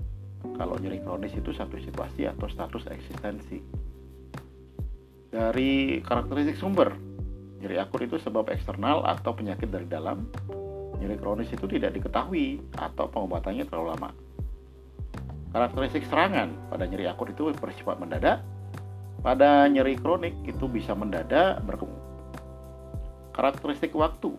kalau 0.59 0.75
nyeri 0.75 0.99
kronis 0.99 1.31
itu 1.31 1.55
satu 1.55 1.79
situasi 1.79 2.27
atau 2.27 2.51
status 2.51 2.91
eksistensi 2.91 3.63
dari 5.31 6.03
karakteristik 6.03 6.59
sumber 6.59 6.91
nyeri 7.65 7.81
akut 7.81 8.05
itu 8.05 8.21
sebab 8.21 8.45
eksternal 8.53 9.01
atau 9.01 9.33
penyakit 9.33 9.73
dari 9.73 9.89
dalam. 9.89 10.29
Nyeri 11.01 11.17
kronis 11.17 11.49
itu 11.49 11.65
tidak 11.65 11.97
diketahui 11.97 12.61
atau 12.77 13.09
pengobatannya 13.09 13.65
terlalu 13.65 13.97
lama. 13.97 14.09
Karakteristik 15.49 16.05
serangan 16.05 16.53
pada 16.69 16.85
nyeri 16.85 17.09
akut 17.09 17.33
itu 17.33 17.49
bersifat 17.57 17.97
mendadak. 17.97 18.45
Pada 19.25 19.65
nyeri 19.65 19.97
kronik 19.97 20.37
itu 20.45 20.69
bisa 20.69 20.93
mendadak 20.93 21.57
berkembang 21.65 22.05
karakteristik 23.33 23.91
waktu. 23.97 24.31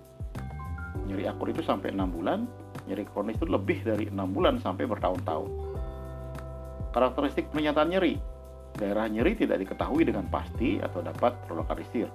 Nyeri 1.11 1.27
akut 1.27 1.51
itu 1.51 1.67
sampai 1.67 1.93
enam 1.93 2.15
bulan. 2.15 2.47
Nyeri 2.87 3.05
kronis 3.11 3.37
itu 3.37 3.51
lebih 3.51 3.83
dari 3.83 4.07
enam 4.07 4.31
bulan 4.31 4.63
sampai 4.63 4.87
bertahun-tahun. 4.87 5.51
Karakteristik 6.95 7.51
pernyataan 7.51 7.91
nyeri. 7.91 8.17
Daerah 8.79 9.11
nyeri 9.11 9.35
tidak 9.35 9.67
diketahui 9.67 10.07
dengan 10.07 10.31
pasti 10.31 10.79
atau 10.79 11.03
dapat 11.03 11.35
terlokalisir 11.45 12.09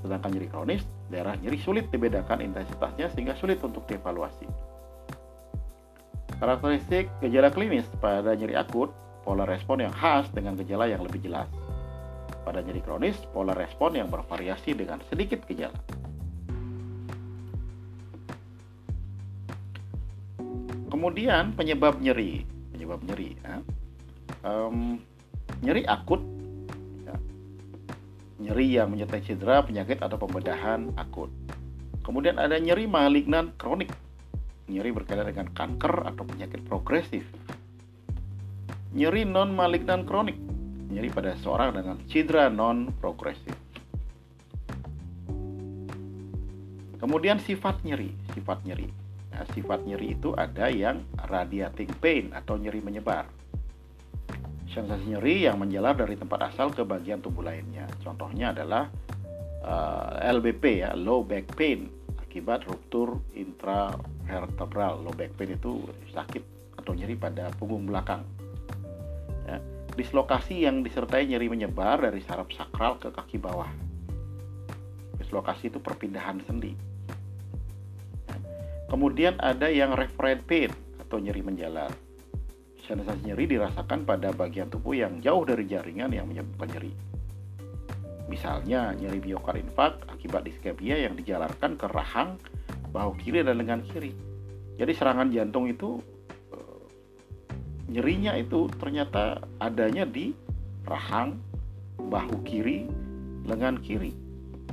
sedangkan 0.00 0.30
nyeri 0.32 0.48
kronis 0.48 0.82
daerah 1.12 1.36
nyeri 1.38 1.58
sulit 1.60 1.86
dibedakan 1.92 2.40
intensitasnya 2.40 3.12
sehingga 3.12 3.36
sulit 3.36 3.60
untuk 3.60 3.84
dievaluasi 3.86 4.48
karakteristik 6.40 7.12
gejala 7.20 7.52
klinis 7.52 7.84
pada 8.00 8.32
nyeri 8.32 8.56
akut 8.56 8.90
pola 9.22 9.44
respon 9.44 9.84
yang 9.84 9.92
khas 9.92 10.28
dengan 10.32 10.56
gejala 10.56 10.88
yang 10.88 11.04
lebih 11.04 11.20
jelas 11.20 11.48
pada 12.42 12.64
nyeri 12.64 12.80
kronis 12.80 13.20
pola 13.30 13.52
respon 13.52 13.94
yang 13.96 14.08
bervariasi 14.08 14.72
dengan 14.72 15.04
sedikit 15.12 15.44
gejala 15.44 15.76
Kemudian 21.00 21.56
penyebab 21.56 21.96
nyeri, 21.96 22.44
penyebab 22.76 23.00
nyeri, 23.08 23.32
ya. 23.40 23.62
um, 24.44 25.00
nyeri 25.64 25.86
akut. 25.88 26.20
Nyeri 28.40 28.80
yang 28.80 28.88
menyertai 28.90 29.20
cedera, 29.20 29.60
penyakit 29.60 30.00
atau 30.00 30.16
pembedahan 30.16 30.90
akut. 30.96 31.28
Kemudian 32.00 32.40
ada 32.40 32.56
nyeri 32.56 32.88
malignan 32.88 33.52
kronik, 33.60 33.92
nyeri 34.66 34.90
berkaitan 34.90 35.28
dengan 35.28 35.52
kanker 35.52 36.08
atau 36.08 36.24
penyakit 36.24 36.64
progresif. 36.64 37.28
Nyeri 38.96 39.28
non 39.28 39.52
malignan 39.52 40.08
kronik, 40.08 40.40
nyeri 40.88 41.12
pada 41.12 41.36
seorang 41.38 41.76
dengan 41.76 41.96
cedera 42.08 42.48
non 42.48 42.88
progresif. 42.98 43.54
Kemudian 46.98 47.38
sifat 47.38 47.84
nyeri, 47.84 48.10
sifat 48.34 48.64
nyeri 48.64 49.10
sifat 49.52 49.84
nyeri 49.88 50.16
itu 50.18 50.36
ada 50.36 50.68
yang 50.68 51.00
radiating 51.16 51.88
pain 51.98 52.32
atau 52.36 52.60
nyeri 52.60 52.84
menyebar. 52.84 53.24
Sensasi 54.70 55.10
nyeri 55.10 55.50
yang 55.50 55.58
menjalar 55.58 55.98
dari 55.98 56.14
tempat 56.14 56.54
asal 56.54 56.70
ke 56.70 56.86
bagian 56.86 57.18
tubuh 57.18 57.42
lainnya. 57.42 57.90
Contohnya 58.06 58.54
adalah 58.54 58.86
uh, 59.66 60.22
eh, 60.22 60.30
LBP 60.30 60.64
ya, 60.86 60.94
low 60.94 61.26
back 61.26 61.58
pain 61.58 61.90
akibat 62.22 62.64
ruptur 62.70 63.18
intravertebral. 63.34 65.02
Low 65.02 65.10
back 65.10 65.34
pain 65.34 65.58
itu 65.58 65.82
sakit 66.14 66.42
atau 66.78 66.94
nyeri 66.94 67.18
pada 67.18 67.50
punggung 67.58 67.90
belakang. 67.90 68.22
Ya. 69.50 69.58
Dislokasi 69.98 70.62
yang 70.62 70.86
disertai 70.86 71.26
nyeri 71.26 71.50
menyebar 71.50 72.06
dari 72.06 72.22
saraf 72.22 72.46
sakral 72.54 73.02
ke 73.02 73.10
kaki 73.10 73.42
bawah. 73.42 73.68
Dislokasi 75.18 75.68
itu 75.68 75.82
perpindahan 75.82 76.40
sendi 76.46 76.90
Kemudian 78.90 79.38
ada 79.38 79.70
yang 79.70 79.94
referent 79.94 80.42
pain 80.50 80.74
atau 80.98 81.22
nyeri 81.22 81.46
menjalar. 81.46 81.94
Sensasi 82.90 83.22
nyeri 83.22 83.46
dirasakan 83.46 84.02
pada 84.02 84.34
bagian 84.34 84.66
tubuh 84.66 84.98
yang 84.98 85.22
jauh 85.22 85.46
dari 85.46 85.62
jaringan 85.70 86.10
yang 86.10 86.26
menyebabkan 86.26 86.74
nyeri. 86.74 86.90
Misalnya 88.26 88.90
nyeri 88.98 89.22
miokard 89.22 89.62
infark 89.62 90.10
akibat 90.10 90.42
diskepia 90.42 90.98
yang 90.98 91.14
dijalarkan 91.14 91.78
ke 91.78 91.86
rahang, 91.86 92.34
bahu 92.90 93.14
kiri 93.22 93.46
dan 93.46 93.62
lengan 93.62 93.86
kiri. 93.86 94.10
Jadi 94.74 94.90
serangan 94.90 95.30
jantung 95.30 95.70
itu 95.70 96.02
eh, 96.50 96.82
nyerinya 97.94 98.34
itu 98.34 98.66
ternyata 98.82 99.38
adanya 99.62 100.02
di 100.02 100.34
rahang, 100.82 101.38
bahu 101.94 102.42
kiri, 102.42 102.90
lengan 103.46 103.78
kiri. 103.78 104.10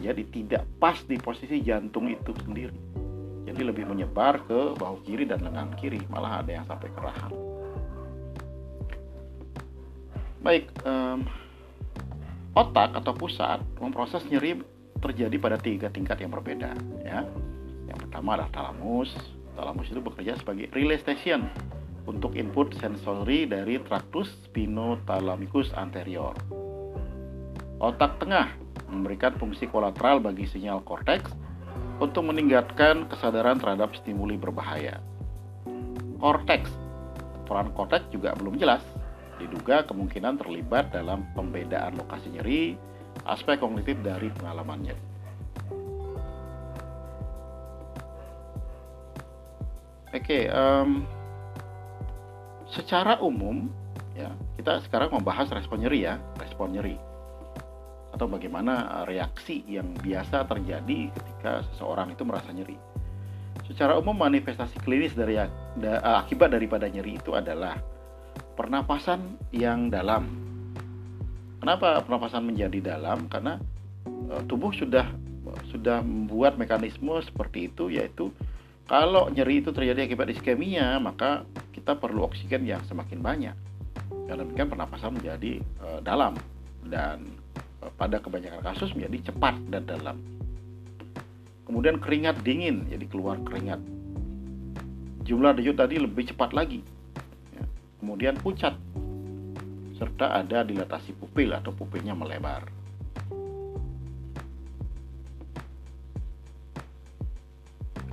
Jadi 0.01 0.25
tidak 0.33 0.65
pas 0.81 0.97
di 1.05 1.21
posisi 1.21 1.61
jantung 1.61 2.09
itu 2.09 2.33
sendiri 2.41 2.97
jadi 3.47 3.63
lebih 3.63 3.87
menyebar 3.87 4.43
ke 4.43 4.75
bahu 4.75 4.99
kiri 5.07 5.23
dan 5.23 5.39
lengan 5.39 5.71
kiri 5.79 6.03
malah 6.11 6.43
ada 6.43 6.59
yang 6.59 6.65
sampai 6.67 6.91
ke 6.91 6.99
rahang 6.99 7.46
baik 10.47 10.71
um, 10.87 11.27
otak 12.55 12.95
atau 12.95 13.11
pusat 13.11 13.59
memproses 13.83 14.23
nyeri 14.31 14.63
terjadi 15.03 15.35
pada 15.35 15.59
tiga 15.59 15.91
tingkat 15.91 16.23
yang 16.23 16.31
berbeda 16.31 16.71
ya 17.03 17.27
yang 17.91 17.99
pertama 18.07 18.39
adalah 18.39 18.51
talamus 18.55 19.11
talamus 19.59 19.91
itu 19.91 19.99
bekerja 19.99 20.39
sebagai 20.39 20.71
relay 20.71 20.95
station 21.03 21.51
untuk 22.07 22.39
input 22.39 22.71
sensori 22.79 23.43
dari 23.43 23.75
traktus 23.83 24.31
spinothalamikus 24.47 25.75
anterior 25.75 26.31
otak 27.83 28.15
tengah 28.23 28.47
memberikan 28.87 29.35
fungsi 29.35 29.67
kolateral 29.67 30.23
bagi 30.23 30.47
sinyal 30.47 30.79
korteks 30.87 31.27
untuk 31.99 32.29
meningkatkan 32.29 33.09
kesadaran 33.09 33.57
terhadap 33.57 33.93
stimuli 33.97 34.37
berbahaya. 34.37 35.01
Korteks, 36.17 36.69
peran 37.45 37.73
korteks 37.73 38.09
juga 38.13 38.33
belum 38.37 38.57
jelas. 38.57 38.81
Diduga 39.37 39.85
kemungkinan 39.85 40.41
terlibat 40.41 40.89
dalam 40.89 41.29
pembedaan 41.37 41.97
lokasi 41.97 42.33
nyeri, 42.33 42.73
aspek 43.25 43.61
kognitif 43.61 43.97
dari 44.01 44.33
pengalaman 44.33 44.81
nyeri. 44.89 45.03
Oke, 50.17 50.49
um, 50.49 51.05
secara 52.67 53.21
umum 53.23 53.69
ya 54.17 54.33
kita 54.59 54.83
sekarang 54.83 55.13
membahas 55.13 55.47
respon 55.53 55.85
nyeri 55.85 56.09
ya 56.09 56.19
respon 56.41 56.73
nyeri 56.73 56.97
atau 58.11 58.25
bagaimana 58.25 59.05
reaksi 59.05 59.61
yang 59.69 59.93
biasa 60.01 60.49
terjadi 60.49 61.13
ketika 61.13 61.61
seseorang 61.71 62.11
itu 62.11 62.25
merasa 62.25 62.49
nyeri 62.49 62.75
secara 63.69 63.93
umum 63.93 64.17
manifestasi 64.17 64.81
klinis 64.81 65.13
dari 65.13 65.37
akibat 66.01 66.49
daripada 66.49 66.89
nyeri 66.89 67.21
itu 67.21 67.37
adalah 67.37 67.77
pernapasan 68.57 69.37
yang 69.53 69.93
dalam 69.93 70.25
kenapa 71.61 72.01
pernapasan 72.01 72.41
menjadi 72.41 72.97
dalam 72.97 73.29
karena 73.29 73.61
e, 74.03 74.41
tubuh 74.49 74.73
sudah 74.73 75.05
sudah 75.69 76.01
membuat 76.01 76.57
mekanisme 76.59 77.13
seperti 77.23 77.69
itu 77.69 77.93
yaitu 77.93 78.33
kalau 78.87 79.27
nyeri 79.27 79.59
itu 79.59 79.75
terjadi 79.75 80.07
akibat 80.07 80.31
iskemia, 80.31 80.95
maka 81.03 81.43
kita 81.75 81.99
perlu 81.99 82.23
oksigen 82.23 82.63
yang 82.63 82.79
semakin 82.87 83.19
banyak. 83.19 83.55
Karena 84.31 84.47
demikian 84.47 84.71
pernapasan 84.71 85.19
menjadi 85.19 85.59
e, 85.59 85.87
dalam 86.07 86.39
dan 86.87 87.27
e, 87.83 87.91
pada 87.99 88.23
kebanyakan 88.23 88.63
kasus 88.63 88.95
menjadi 88.95 89.31
cepat 89.31 89.59
dan 89.67 89.83
dalam. 89.83 90.17
Kemudian 91.67 91.99
keringat 91.99 92.39
dingin, 92.47 92.87
jadi 92.87 93.03
keluar 93.11 93.43
keringat. 93.43 93.83
Jumlah 95.27 95.59
denyut 95.59 95.75
tadi 95.75 95.99
lebih 95.99 96.31
cepat 96.31 96.55
lagi. 96.55 96.79
Kemudian 97.97 98.37
pucat, 98.37 98.77
serta 99.97 100.37
ada 100.37 100.61
dilatasi 100.61 101.17
pupil 101.17 101.53
atau 101.57 101.73
pupilnya 101.73 102.13
melebar. 102.13 102.69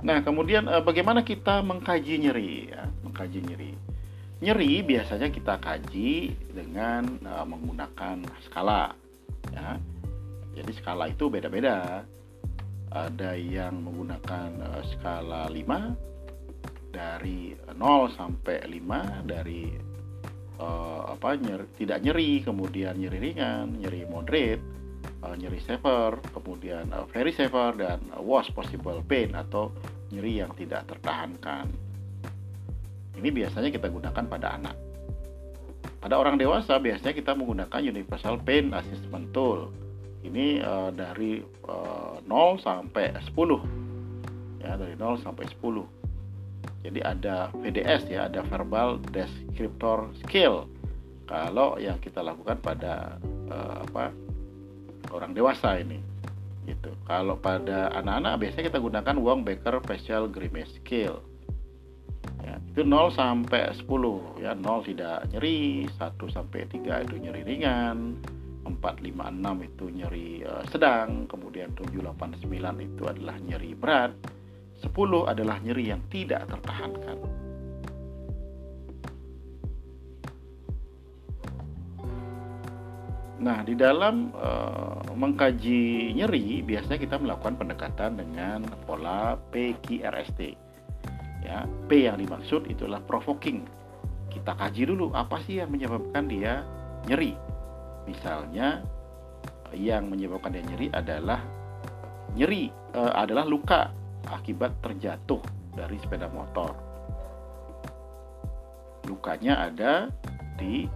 Nah, 0.05 0.21
kemudian 0.21 0.69
eh, 0.69 0.83
bagaimana 0.85 1.25
kita 1.25 1.65
mengkaji 1.65 2.21
nyeri 2.21 2.69
ya, 2.69 2.85
mengkaji 3.01 3.39
nyeri. 3.41 3.73
Nyeri 4.37 4.85
biasanya 4.85 5.33
kita 5.33 5.57
kaji 5.57 6.35
dengan 6.51 7.17
uh, 7.23 7.47
menggunakan 7.47 8.19
skala 8.45 8.93
ya. 9.49 9.79
Jadi 10.53 10.71
skala 10.75 11.09
itu 11.09 11.31
beda-beda. 11.31 12.03
Ada 12.91 13.33
yang 13.39 13.79
menggunakan 13.81 14.49
uh, 14.59 14.83
skala 14.93 15.47
5 15.49 16.14
dari 16.95 17.51
0 17.75 17.75
sampai 18.15 18.63
5 18.63 19.27
dari 19.27 19.67
uh, 20.63 21.11
apa 21.11 21.35
nyeri, 21.35 21.67
tidak 21.75 21.99
nyeri, 21.99 22.39
kemudian 22.39 22.95
nyeri 22.95 23.19
ringan, 23.19 23.75
nyeri 23.75 24.07
moderate, 24.07 24.63
uh, 25.27 25.35
nyeri 25.35 25.59
severe, 25.59 26.23
kemudian 26.31 26.87
uh, 26.95 27.03
very 27.11 27.35
severe 27.35 27.75
dan 27.75 27.99
uh, 28.15 28.23
worst 28.23 28.55
possible 28.55 29.03
pain 29.03 29.35
atau 29.35 29.75
nyeri 30.15 30.39
yang 30.39 30.55
tidak 30.55 30.87
tertahankan. 30.87 31.67
Ini 33.15 33.29
biasanya 33.31 33.71
kita 33.71 33.91
gunakan 33.91 34.23
pada 34.27 34.47
anak. 34.55 34.75
Pada 36.05 36.21
orang 36.21 36.37
dewasa 36.37 36.77
biasanya 36.77 37.17
kita 37.17 37.33
menggunakan 37.33 37.81
Universal 37.81 38.37
Pain 38.45 38.69
Assessment 38.77 39.33
Tool. 39.33 39.73
Ini 40.21 40.61
uh, 40.61 40.89
dari 40.93 41.41
uh, 41.65 42.17
eh, 42.21 42.29
0 42.29 42.61
sampai 42.61 43.13
10. 43.13 44.61
Ya, 44.61 44.77
dari 44.77 44.93
0 44.93 45.17
sampai 45.17 45.49
10. 45.49 45.94
Jadi 46.85 47.01
ada 47.01 47.49
VDS 47.57 48.05
ya, 48.13 48.29
ada 48.29 48.45
Verbal 48.45 49.01
Descriptor 49.09 50.13
Skill. 50.21 50.69
Kalau 51.25 51.81
yang 51.81 51.97
kita 51.97 52.21
lakukan 52.21 52.61
pada 52.61 53.17
uh, 53.49 53.81
apa 53.81 54.13
orang 55.09 55.33
dewasa 55.33 55.81
ini 55.81 55.97
gitu. 56.69 56.93
Kalau 57.09 57.41
pada 57.41 57.89
anak-anak 57.97 58.41
biasanya 58.41 58.65
kita 58.69 58.79
gunakan 58.81 59.15
Wong 59.17 59.41
Baker 59.41 59.81
Facial 59.81 60.29
Grimace 60.29 60.77
Scale. 60.77 61.21
Ya, 62.45 62.61
itu 62.61 62.85
0 62.85 63.09
sampai 63.09 63.73
10 63.73 64.41
ya 64.41 64.53
0 64.53 64.85
tidak 64.85 65.25
nyeri 65.33 65.89
1 65.89 65.97
sampai 66.29 66.69
3 66.69 67.05
itu 67.09 67.15
nyeri 67.17 67.41
ringan 67.41 68.21
4 68.65 68.81
5 68.81 69.01
6 69.01 69.69
itu 69.69 69.85
nyeri 69.89 70.45
uh, 70.45 70.61
sedang 70.69 71.25
kemudian 71.25 71.73
7 71.73 71.89
8 71.89 72.45
9 72.45 72.49
itu 72.85 73.03
adalah 73.09 73.37
nyeri 73.41 73.73
berat 73.73 74.13
10 74.85 75.31
adalah 75.31 75.57
nyeri 75.59 75.89
yang 75.89 76.01
tidak 76.13 76.45
tertahankan 76.45 77.17
Nah, 83.45 83.61
di 83.61 83.77
dalam 83.77 84.33
uh, 84.33 85.05
mengkaji 85.13 86.17
nyeri, 86.17 86.65
biasanya 86.65 86.97
kita 86.97 87.21
melakukan 87.21 87.61
pendekatan 87.61 88.17
dengan 88.17 88.65
pola 88.89 89.37
PQRST. 89.53 90.41
Ya, 91.45 91.69
P 91.85 92.09
yang 92.09 92.17
dimaksud 92.17 92.65
itulah 92.65 93.05
provoking. 93.05 93.69
Kita 94.33 94.57
kaji 94.57 94.89
dulu 94.89 95.13
apa 95.13 95.37
sih 95.45 95.61
yang 95.61 95.69
menyebabkan 95.69 96.25
dia 96.25 96.65
nyeri. 97.05 97.37
Misalnya, 98.09 98.81
yang 99.77 100.09
menyebabkan 100.09 100.49
dia 100.49 100.65
nyeri 100.65 100.89
adalah 100.89 101.45
nyeri 102.33 102.73
uh, 102.97 103.13
adalah 103.13 103.45
luka 103.45 103.93
akibat 104.29 104.73
terjatuh 104.81 105.41
dari 105.75 105.97
sepeda 106.01 106.31
motor. 106.31 106.73
Lukanya 109.05 109.69
ada 109.69 110.09
di 110.57 110.89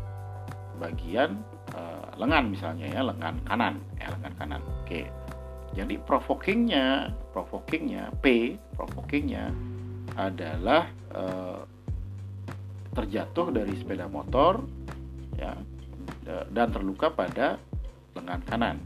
bagian 0.80 1.38
uh, 1.76 2.10
lengan 2.18 2.50
misalnya 2.50 2.88
ya 2.90 3.02
lengan 3.06 3.36
kanan 3.46 3.76
ya 4.00 4.08
lengan 4.18 4.34
kanan. 4.40 4.62
Oke. 4.82 5.06
Jadi 5.78 6.02
provokingnya 6.02 7.14
provokingnya 7.30 8.10
P 8.26 8.58
provokingnya 8.74 9.54
adalah 10.18 10.90
uh, 11.14 11.62
terjatuh 12.98 13.54
dari 13.54 13.78
sepeda 13.78 14.10
motor 14.10 14.66
ya 15.38 15.54
dan 16.50 16.68
terluka 16.74 17.14
pada 17.14 17.62
lengan 18.18 18.42
kanan 18.50 18.78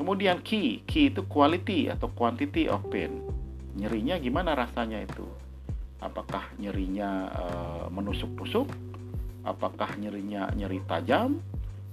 kemudian 0.00 0.40
key 0.40 0.80
key 0.88 1.12
itu 1.12 1.20
quality 1.28 1.92
atau 1.92 2.08
quantity 2.16 2.64
of 2.72 2.80
pain 2.88 3.20
nyerinya 3.76 4.16
gimana 4.16 4.56
rasanya 4.56 5.04
itu 5.04 5.28
apakah 6.00 6.48
nyerinya 6.56 7.28
uh, 7.28 7.84
menusuk-tusuk 7.92 8.64
apakah 9.44 9.96
nyerinya 9.96 10.52
nyeri 10.52 10.80
tajam, 10.84 11.40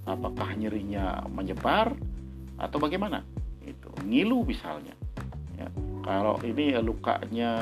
apakah 0.04 0.52
nyerinya 0.56 1.24
menyebar 1.28 1.96
atau 2.60 2.78
bagaimana? 2.80 3.24
Itu 3.64 3.92
ngilu 4.04 4.44
misalnya. 4.44 4.94
Ya. 5.56 5.68
Kalau 6.04 6.40
ini 6.44 6.72
lukanya 6.80 7.52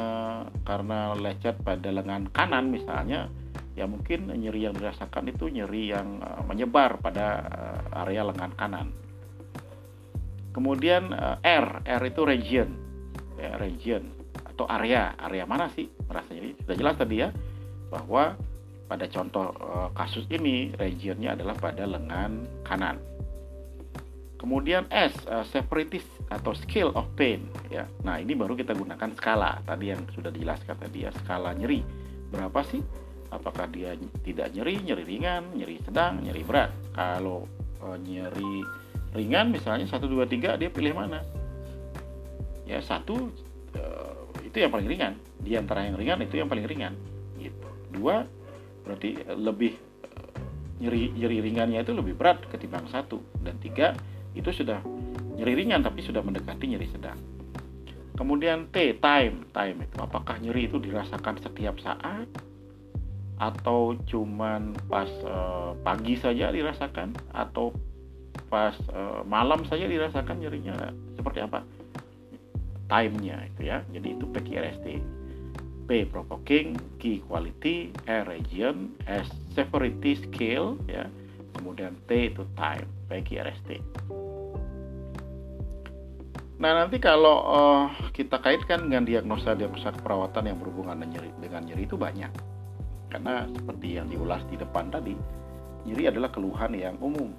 karena 0.62 1.16
lecet 1.18 1.58
pada 1.62 1.90
lengan 1.90 2.30
kanan 2.30 2.70
misalnya, 2.70 3.30
ya 3.74 3.88
mungkin 3.88 4.30
nyeri 4.30 4.70
yang 4.70 4.74
dirasakan 4.76 5.30
itu 5.30 5.50
nyeri 5.50 5.90
yang 5.90 6.22
eh, 6.22 6.42
menyebar 6.46 6.98
pada 7.02 7.26
eh, 7.46 8.00
area 8.06 8.22
lengan 8.26 8.52
kanan. 8.54 8.88
Kemudian 10.56 11.12
eh, 11.12 11.36
R, 11.60 11.84
R 11.84 12.02
itu 12.08 12.24
region, 12.24 12.72
ya, 13.36 13.60
region 13.60 14.08
atau 14.56 14.64
area, 14.72 15.12
area 15.20 15.44
mana 15.44 15.68
sih 15.76 15.84
merasa 16.08 16.32
nyeri? 16.32 16.56
Sudah 16.64 16.76
jelas 16.80 16.96
tadi 16.96 17.20
ya 17.20 17.28
bahwa 17.92 18.40
pada 18.86 19.04
contoh 19.10 19.50
uh, 19.50 19.90
kasus 19.92 20.24
ini 20.30 20.70
regionnya 20.78 21.34
adalah 21.34 21.58
pada 21.58 21.84
lengan 21.84 22.46
kanan. 22.62 22.96
Kemudian 24.38 24.86
S, 24.94 25.12
uh, 25.26 25.42
severity 25.50 26.00
atau 26.30 26.54
scale 26.54 26.94
of 26.94 27.10
pain 27.18 27.50
ya. 27.66 27.84
Nah, 28.06 28.22
ini 28.22 28.38
baru 28.38 28.54
kita 28.54 28.78
gunakan 28.78 29.10
skala. 29.18 29.58
Tadi 29.66 29.90
yang 29.90 30.06
sudah 30.14 30.30
dijelaskan 30.30 30.76
tadi 30.78 31.02
ya, 31.02 31.10
skala 31.10 31.50
nyeri. 31.52 31.82
Berapa 32.30 32.62
sih? 32.62 32.78
Apakah 33.34 33.66
dia 33.66 33.98
tidak 34.22 34.54
nyeri, 34.54 34.78
nyeri 34.86 35.02
ringan, 35.02 35.50
nyeri 35.58 35.82
sedang, 35.82 36.22
nyeri 36.22 36.46
berat? 36.46 36.70
Kalau 36.94 37.50
uh, 37.82 37.98
nyeri 37.98 38.62
ringan 39.16 39.50
misalnya 39.50 39.88
1 39.88 39.98
2 40.04 40.28
3 40.28 40.60
dia 40.60 40.68
pilih 40.68 40.92
mana? 40.92 41.24
Ya, 42.68 42.82
satu 42.84 43.32
uh, 43.78 44.20
itu 44.44 44.56
yang 44.60 44.70
paling 44.70 44.86
ringan. 44.86 45.16
Di 45.40 45.56
antara 45.56 45.88
yang 45.88 45.96
ringan 45.96 46.20
itu 46.22 46.36
yang 46.36 46.46
paling 46.46 46.68
ringan 46.68 46.92
gitu. 47.40 47.68
Dua 47.96 48.26
berarti 48.86 49.18
lebih 49.34 49.74
eh, 50.06 50.38
nyeri 50.78 51.10
nyeri 51.18 51.42
ringannya 51.42 51.82
itu 51.82 51.90
lebih 51.90 52.14
berat 52.14 52.38
ketimbang 52.46 52.86
satu 52.86 53.18
dan 53.42 53.58
tiga 53.58 53.98
itu 54.38 54.46
sudah 54.54 54.78
nyeri 55.34 55.58
ringan 55.58 55.82
tapi 55.82 56.06
sudah 56.06 56.22
mendekati 56.22 56.70
nyeri 56.70 56.86
sedang 56.86 57.18
kemudian 58.14 58.70
T 58.70 58.94
time 59.02 59.42
time 59.50 59.76
itu 59.82 59.96
apakah 59.98 60.38
nyeri 60.38 60.70
itu 60.70 60.78
dirasakan 60.78 61.36
setiap 61.42 61.82
saat 61.82 62.30
atau 63.36 63.92
cuman 64.08 64.72
pas 64.88 65.10
uh, 65.28 65.76
pagi 65.84 66.16
saja 66.16 66.48
dirasakan 66.48 67.12
atau 67.36 67.76
pas 68.46 68.74
uh, 68.92 69.20
malam 69.26 69.64
saja 69.66 69.88
dirasakan 69.88 70.38
nyerinya 70.40 70.94
seperti 71.18 71.42
apa 71.42 71.64
time-nya 72.86 73.50
itu 73.50 73.66
ya 73.66 73.82
jadi 73.90 74.08
itu 74.14 74.24
PQRST 74.30 74.86
P 75.86 76.02
provoking, 76.02 76.74
Q 76.98 77.22
quality, 77.30 77.94
R 78.10 78.26
region, 78.26 78.90
S 79.06 79.30
severity 79.54 80.18
scale 80.18 80.74
ya. 80.90 81.06
Kemudian 81.54 81.94
T 82.10 82.34
itu 82.34 82.42
time, 82.58 82.90
PQRST. 83.06 83.78
Nah, 86.58 86.72
nanti 86.74 86.98
kalau 86.98 87.36
uh, 87.46 87.86
kita 88.10 88.42
kaitkan 88.42 88.90
dengan 88.90 89.06
diagnosa-diagnosa 89.06 89.94
keperawatan 89.94 90.50
yang 90.50 90.58
berhubungan 90.58 90.98
dengan 90.98 91.22
nyeri, 91.22 91.30
dengan 91.38 91.62
nyeri 91.62 91.86
itu 91.86 91.94
banyak. 91.94 92.34
karena 93.06 93.46
seperti 93.48 93.96
yang 93.96 94.06
diulas 94.10 94.42
di 94.50 94.58
depan 94.58 94.90
tadi 94.90 95.14
nyeri 95.86 96.10
adalah 96.10 96.30
keluhan 96.34 96.74
yang 96.74 96.98
umum 96.98 97.30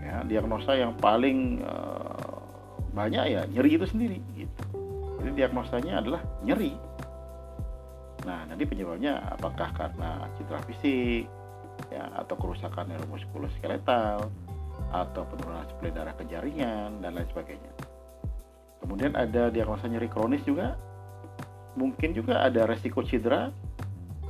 ya 0.00 0.24
diagnosa 0.24 0.72
yang 0.76 0.96
paling 0.96 1.60
uh, 1.64 2.40
banyak 2.90 3.24
ya 3.30 3.42
nyeri 3.48 3.76
itu 3.78 3.86
sendiri 3.86 4.18
gitu. 4.34 4.64
Jadi 5.20 5.30
diagnosanya 5.36 6.00
adalah 6.00 6.22
nyeri. 6.42 6.74
Nah 8.24 8.44
nanti 8.48 8.64
penyebabnya 8.66 9.20
apakah 9.32 9.70
karena 9.72 10.28
cedera 10.36 10.60
fisik 10.64 11.28
ya 11.88 12.08
atau 12.16 12.36
kerusakan 12.36 12.92
neuromuskuloskeletal 12.92 14.28
atau 14.90 15.22
penurunan 15.28 15.64
suplai 15.70 15.94
darah 15.94 16.14
ke 16.16 16.26
jaringan 16.26 16.98
dan 17.00 17.14
lain 17.14 17.28
sebagainya. 17.30 17.72
Kemudian 18.80 19.14
ada 19.14 19.52
diagnosa 19.52 19.86
nyeri 19.86 20.08
kronis 20.10 20.42
juga. 20.42 20.74
Mungkin 21.78 22.16
juga 22.16 22.42
ada 22.42 22.66
resiko 22.66 23.06
cedera. 23.06 23.54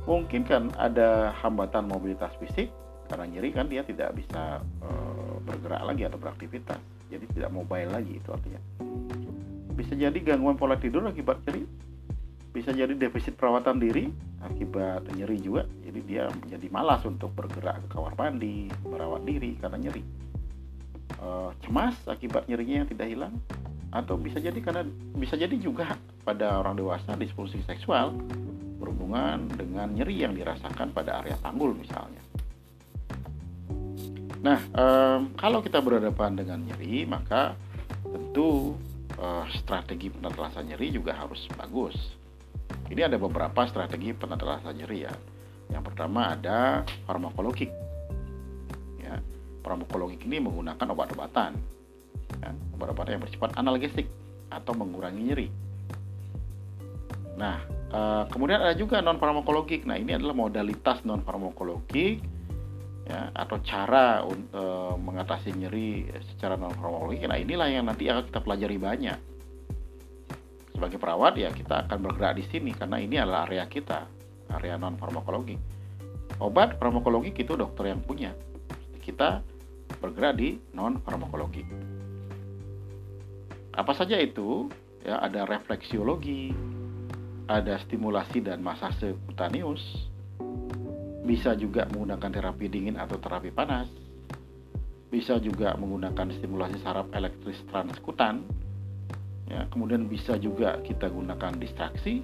Mungkin 0.05 0.45
kan 0.45 0.69
ada 0.77 1.33
hambatan 1.41 1.89
mobilitas 1.89 2.35
fisik. 2.37 2.69
Karena 3.09 3.25
nyeri 3.27 3.49
kan 3.51 3.67
dia 3.67 3.81
tidak 3.81 4.13
bisa 4.15 4.61
bergerak 5.61 5.85
lagi 5.85 6.03
atau 6.09 6.17
beraktivitas. 6.17 6.81
Jadi 7.13 7.25
tidak 7.37 7.53
mobile 7.53 7.93
lagi 7.93 8.17
itu 8.17 8.29
artinya. 8.33 8.57
Bisa 9.77 9.93
jadi 9.93 10.17
gangguan 10.17 10.57
pola 10.57 10.81
tidur 10.81 11.05
akibat 11.05 11.45
nyeri 11.45 11.63
bisa 12.51 12.75
jadi 12.75 12.91
defisit 12.91 13.39
perawatan 13.39 13.79
diri 13.79 14.11
akibat 14.43 15.07
nyeri 15.15 15.37
juga. 15.39 15.63
Jadi 15.87 15.99
dia 16.03 16.27
menjadi 16.27 16.67
malas 16.67 17.01
untuk 17.07 17.31
bergerak 17.31 17.79
ke 17.85 17.87
kamar 17.95 18.13
mandi 18.19 18.67
merawat 18.83 19.23
diri 19.23 19.55
karena 19.55 19.79
nyeri. 19.79 20.03
E, 21.15 21.27
cemas 21.63 21.95
akibat 22.09 22.51
nyerinya 22.51 22.83
yang 22.83 22.89
tidak 22.91 23.07
hilang 23.07 23.33
atau 23.91 24.15
bisa 24.15 24.39
jadi 24.39 24.55
karena 24.59 24.83
bisa 25.15 25.35
jadi 25.35 25.51
juga 25.59 25.95
pada 26.23 26.59
orang 26.63 26.79
dewasa 26.79 27.15
disfungsi 27.15 27.59
seksual 27.67 28.15
berhubungan 28.79 29.51
dengan 29.55 29.91
nyeri 29.91 30.23
yang 30.23 30.33
dirasakan 30.35 30.91
pada 30.91 31.23
area 31.23 31.39
panggul 31.39 31.71
misalnya. 31.71 32.19
Nah, 34.41 34.59
um, 34.73 35.37
kalau 35.37 35.61
kita 35.61 35.77
berhadapan 35.77 36.33
dengan 36.33 36.65
nyeri, 36.65 37.05
maka 37.05 37.53
tentu 38.01 38.73
uh, 39.21 39.45
strategi 39.53 40.09
penatelasan 40.09 40.65
nyeri 40.65 40.89
juga 40.89 41.13
harus 41.13 41.45
bagus. 41.53 41.93
Ini 42.89 43.05
ada 43.05 43.21
beberapa 43.21 43.61
strategi 43.69 44.17
penatelasan 44.17 44.81
nyeri 44.81 44.99
ya. 45.05 45.13
Yang 45.69 45.83
pertama 45.93 46.33
ada 46.33 46.81
farmakologik. 47.05 47.69
Ya, 48.97 49.21
farmakologik 49.61 50.25
ini 50.25 50.41
menggunakan 50.41 50.89
obat-obatan 50.89 51.55
ya, 52.41 52.49
obat-obatan 52.73 53.21
yang 53.21 53.23
bersifat 53.23 53.53
analgesik 53.61 54.09
atau 54.49 54.73
mengurangi 54.73 55.21
nyeri. 55.21 55.47
Nah, 57.37 57.61
uh, 57.93 58.25
kemudian 58.33 58.57
ada 58.57 58.73
juga 58.73 59.05
non 59.05 59.21
farmakologik. 59.21 59.85
Nah, 59.85 60.01
ini 60.01 60.17
adalah 60.17 60.33
modalitas 60.33 61.05
non 61.05 61.21
farmakologik 61.21 62.30
ya 63.05 63.33
atau 63.33 63.57
cara 63.65 64.21
uh, 64.23 64.95
mengatasi 64.95 65.57
nyeri 65.57 66.05
secara 66.33 66.55
non 66.57 66.73
farmakologik. 66.73 67.25
Nah, 67.25 67.39
inilah 67.39 67.67
yang 67.69 67.89
nanti 67.89 68.07
akan 68.07 68.27
kita 68.29 68.39
pelajari 68.41 68.77
banyak. 68.77 69.19
Sebagai 70.71 70.97
perawat 70.97 71.37
ya 71.37 71.49
kita 71.53 71.85
akan 71.85 71.97
bergerak 72.01 72.41
di 72.41 72.45
sini 72.49 72.71
karena 72.73 72.97
ini 72.97 73.15
adalah 73.21 73.45
area 73.49 73.65
kita, 73.69 74.05
area 74.57 74.77
non 74.77 74.97
farmakologik. 74.97 75.57
Obat 76.41 76.77
farmakologik 76.81 77.37
itu 77.37 77.53
dokter 77.53 77.93
yang 77.93 78.01
punya. 78.01 78.33
Kita 79.01 79.41
bergerak 80.01 80.37
di 80.37 80.57
non 80.73 81.01
farmakologik. 81.01 81.65
Apa 83.71 83.95
saja 83.95 84.19
itu? 84.19 84.67
Ya, 85.01 85.17
ada 85.17 85.49
refleksiologi, 85.49 86.53
ada 87.49 87.81
stimulasi 87.81 88.45
dan 88.45 88.61
masase 88.61 89.17
kutaneus, 89.25 89.81
bisa 91.21 91.53
juga 91.53 91.85
menggunakan 91.93 92.29
terapi 92.31 92.65
dingin 92.67 92.97
atau 92.97 93.21
terapi 93.21 93.53
panas, 93.53 93.87
bisa 95.11 95.37
juga 95.37 95.75
menggunakan 95.77 96.31
stimulasi 96.39 96.81
saraf 96.81 97.09
elektris 97.13 97.59
transkutan, 97.69 98.41
ya, 99.51 99.67
kemudian 99.69 100.07
bisa 100.07 100.39
juga 100.39 100.79
kita 100.81 101.11
gunakan 101.11 101.53
distraksi, 101.59 102.23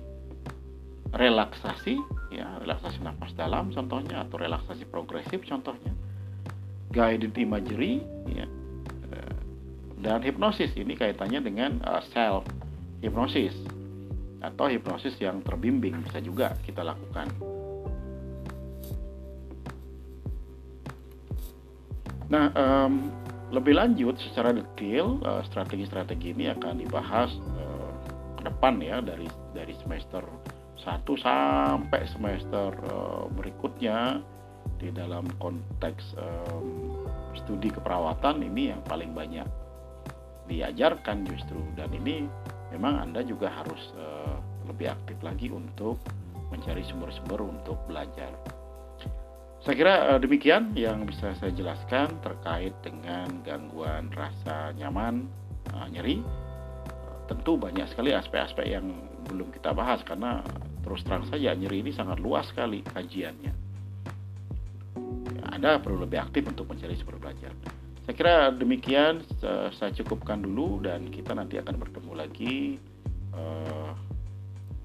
relaksasi, 1.13 1.99
ya, 2.33 2.57
relaksasi 2.63 3.03
nafas 3.03 3.35
dalam 3.35 3.69
contohnya 3.71 4.23
atau 4.25 4.39
relaksasi 4.39 4.87
progresif 4.87 5.43
contohnya, 5.45 5.91
guided 6.95 7.35
imagery, 7.35 8.01
ya, 8.27 8.47
dan 10.01 10.21
hipnosis. 10.21 10.71
Ini 10.77 10.93
kaitannya 10.93 11.41
dengan 11.41 11.81
uh, 11.83 12.01
self 12.13 12.45
hipnosis 13.01 13.53
atau 14.39 14.69
hipnosis 14.69 15.17
yang 15.17 15.41
terbimbing. 15.41 15.97
Bisa 16.05 16.21
juga 16.21 16.53
kita 16.63 16.85
lakukan. 16.85 17.56
Nah, 22.27 22.51
um, 22.55 23.07
lebih 23.55 23.79
lanjut 23.79 24.19
secara 24.19 24.51
detail 24.51 25.23
uh, 25.23 25.39
strategi-strategi 25.47 26.35
ini 26.35 26.51
akan 26.51 26.83
dibahas 26.83 27.31
uh, 27.55 27.91
ke 28.35 28.41
depan 28.43 28.83
ya 28.83 28.99
dari 28.99 29.27
dari 29.55 29.71
semester 29.79 30.23
1 30.83 31.07
sampai 31.23 32.01
semester 32.11 32.75
uh, 32.91 33.31
berikutnya 33.31 34.19
di 34.77 34.91
dalam 34.91 35.23
konteks 35.39 36.19
um, 36.19 37.07
studi 37.39 37.71
keperawatan 37.71 38.43
ini 38.43 38.75
yang 38.75 38.83
paling 38.83 39.15
banyak 39.15 39.47
diajarkan 40.51 41.23
justru 41.27 41.59
dan 41.79 41.91
ini 41.95 42.27
memang 42.75 42.99
Anda 42.99 43.23
juga 43.23 43.47
harus 43.47 43.95
uh, 43.95 44.35
lebih 44.67 44.91
aktif 44.91 45.15
lagi 45.23 45.47
untuk 45.47 45.95
mencari 46.51 46.83
sumber-sumber 46.83 47.43
untuk 47.43 47.79
belajar. 47.87 48.31
Saya 49.65 49.75
kira 49.75 49.93
uh, 50.13 50.19
demikian 50.21 50.71
yang 50.77 51.09
bisa 51.09 51.33
saya 51.41 51.49
jelaskan 51.49 52.13
terkait 52.21 52.77
dengan 52.85 53.41
gangguan 53.41 54.13
rasa 54.13 54.73
nyaman, 54.77 55.25
uh, 55.73 55.87
nyeri. 55.89 56.21
Tentu 57.27 57.59
banyak 57.59 57.89
sekali 57.91 58.15
aspek-aspek 58.15 58.63
yang 58.69 58.87
belum 59.27 59.51
kita 59.51 59.75
bahas 59.75 59.99
karena 60.05 60.39
terus 60.85 61.03
terang 61.03 61.27
saja 61.27 61.51
nyeri 61.51 61.83
ini 61.83 61.91
sangat 61.91 62.21
luas 62.23 62.47
sekali 62.47 62.79
kajiannya. 62.85 63.53
Ya, 65.35 65.43
Anda 65.51 65.83
perlu 65.83 66.07
lebih 66.07 66.23
aktif 66.23 66.47
untuk 66.47 66.71
mencari 66.71 66.95
sumber 66.95 67.19
belajar. 67.19 67.51
Saya 68.07 68.15
kira 68.15 68.35
demikian 68.55 69.19
saya 69.75 69.91
cukupkan 69.91 70.39
dulu 70.39 70.79
dan 70.79 71.11
kita 71.11 71.35
nanti 71.35 71.59
akan 71.59 71.75
bertemu 71.75 72.13
lagi 72.15 72.79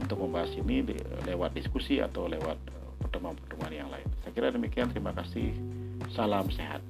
untuk 0.03 0.19
membahas 0.19 0.51
ini 0.59 0.83
lewat 1.31 1.55
diskusi 1.55 2.03
atau 2.03 2.27
lewat 2.27 2.59
pertemuan-pertemuan 3.13 3.73
yang 3.77 3.93
lain. 3.93 4.09
Saya 4.25 4.33
kira 4.33 4.49
demikian. 4.49 4.89
Terima 4.89 5.13
kasih. 5.13 5.53
Salam 6.17 6.49
sehat. 6.49 6.81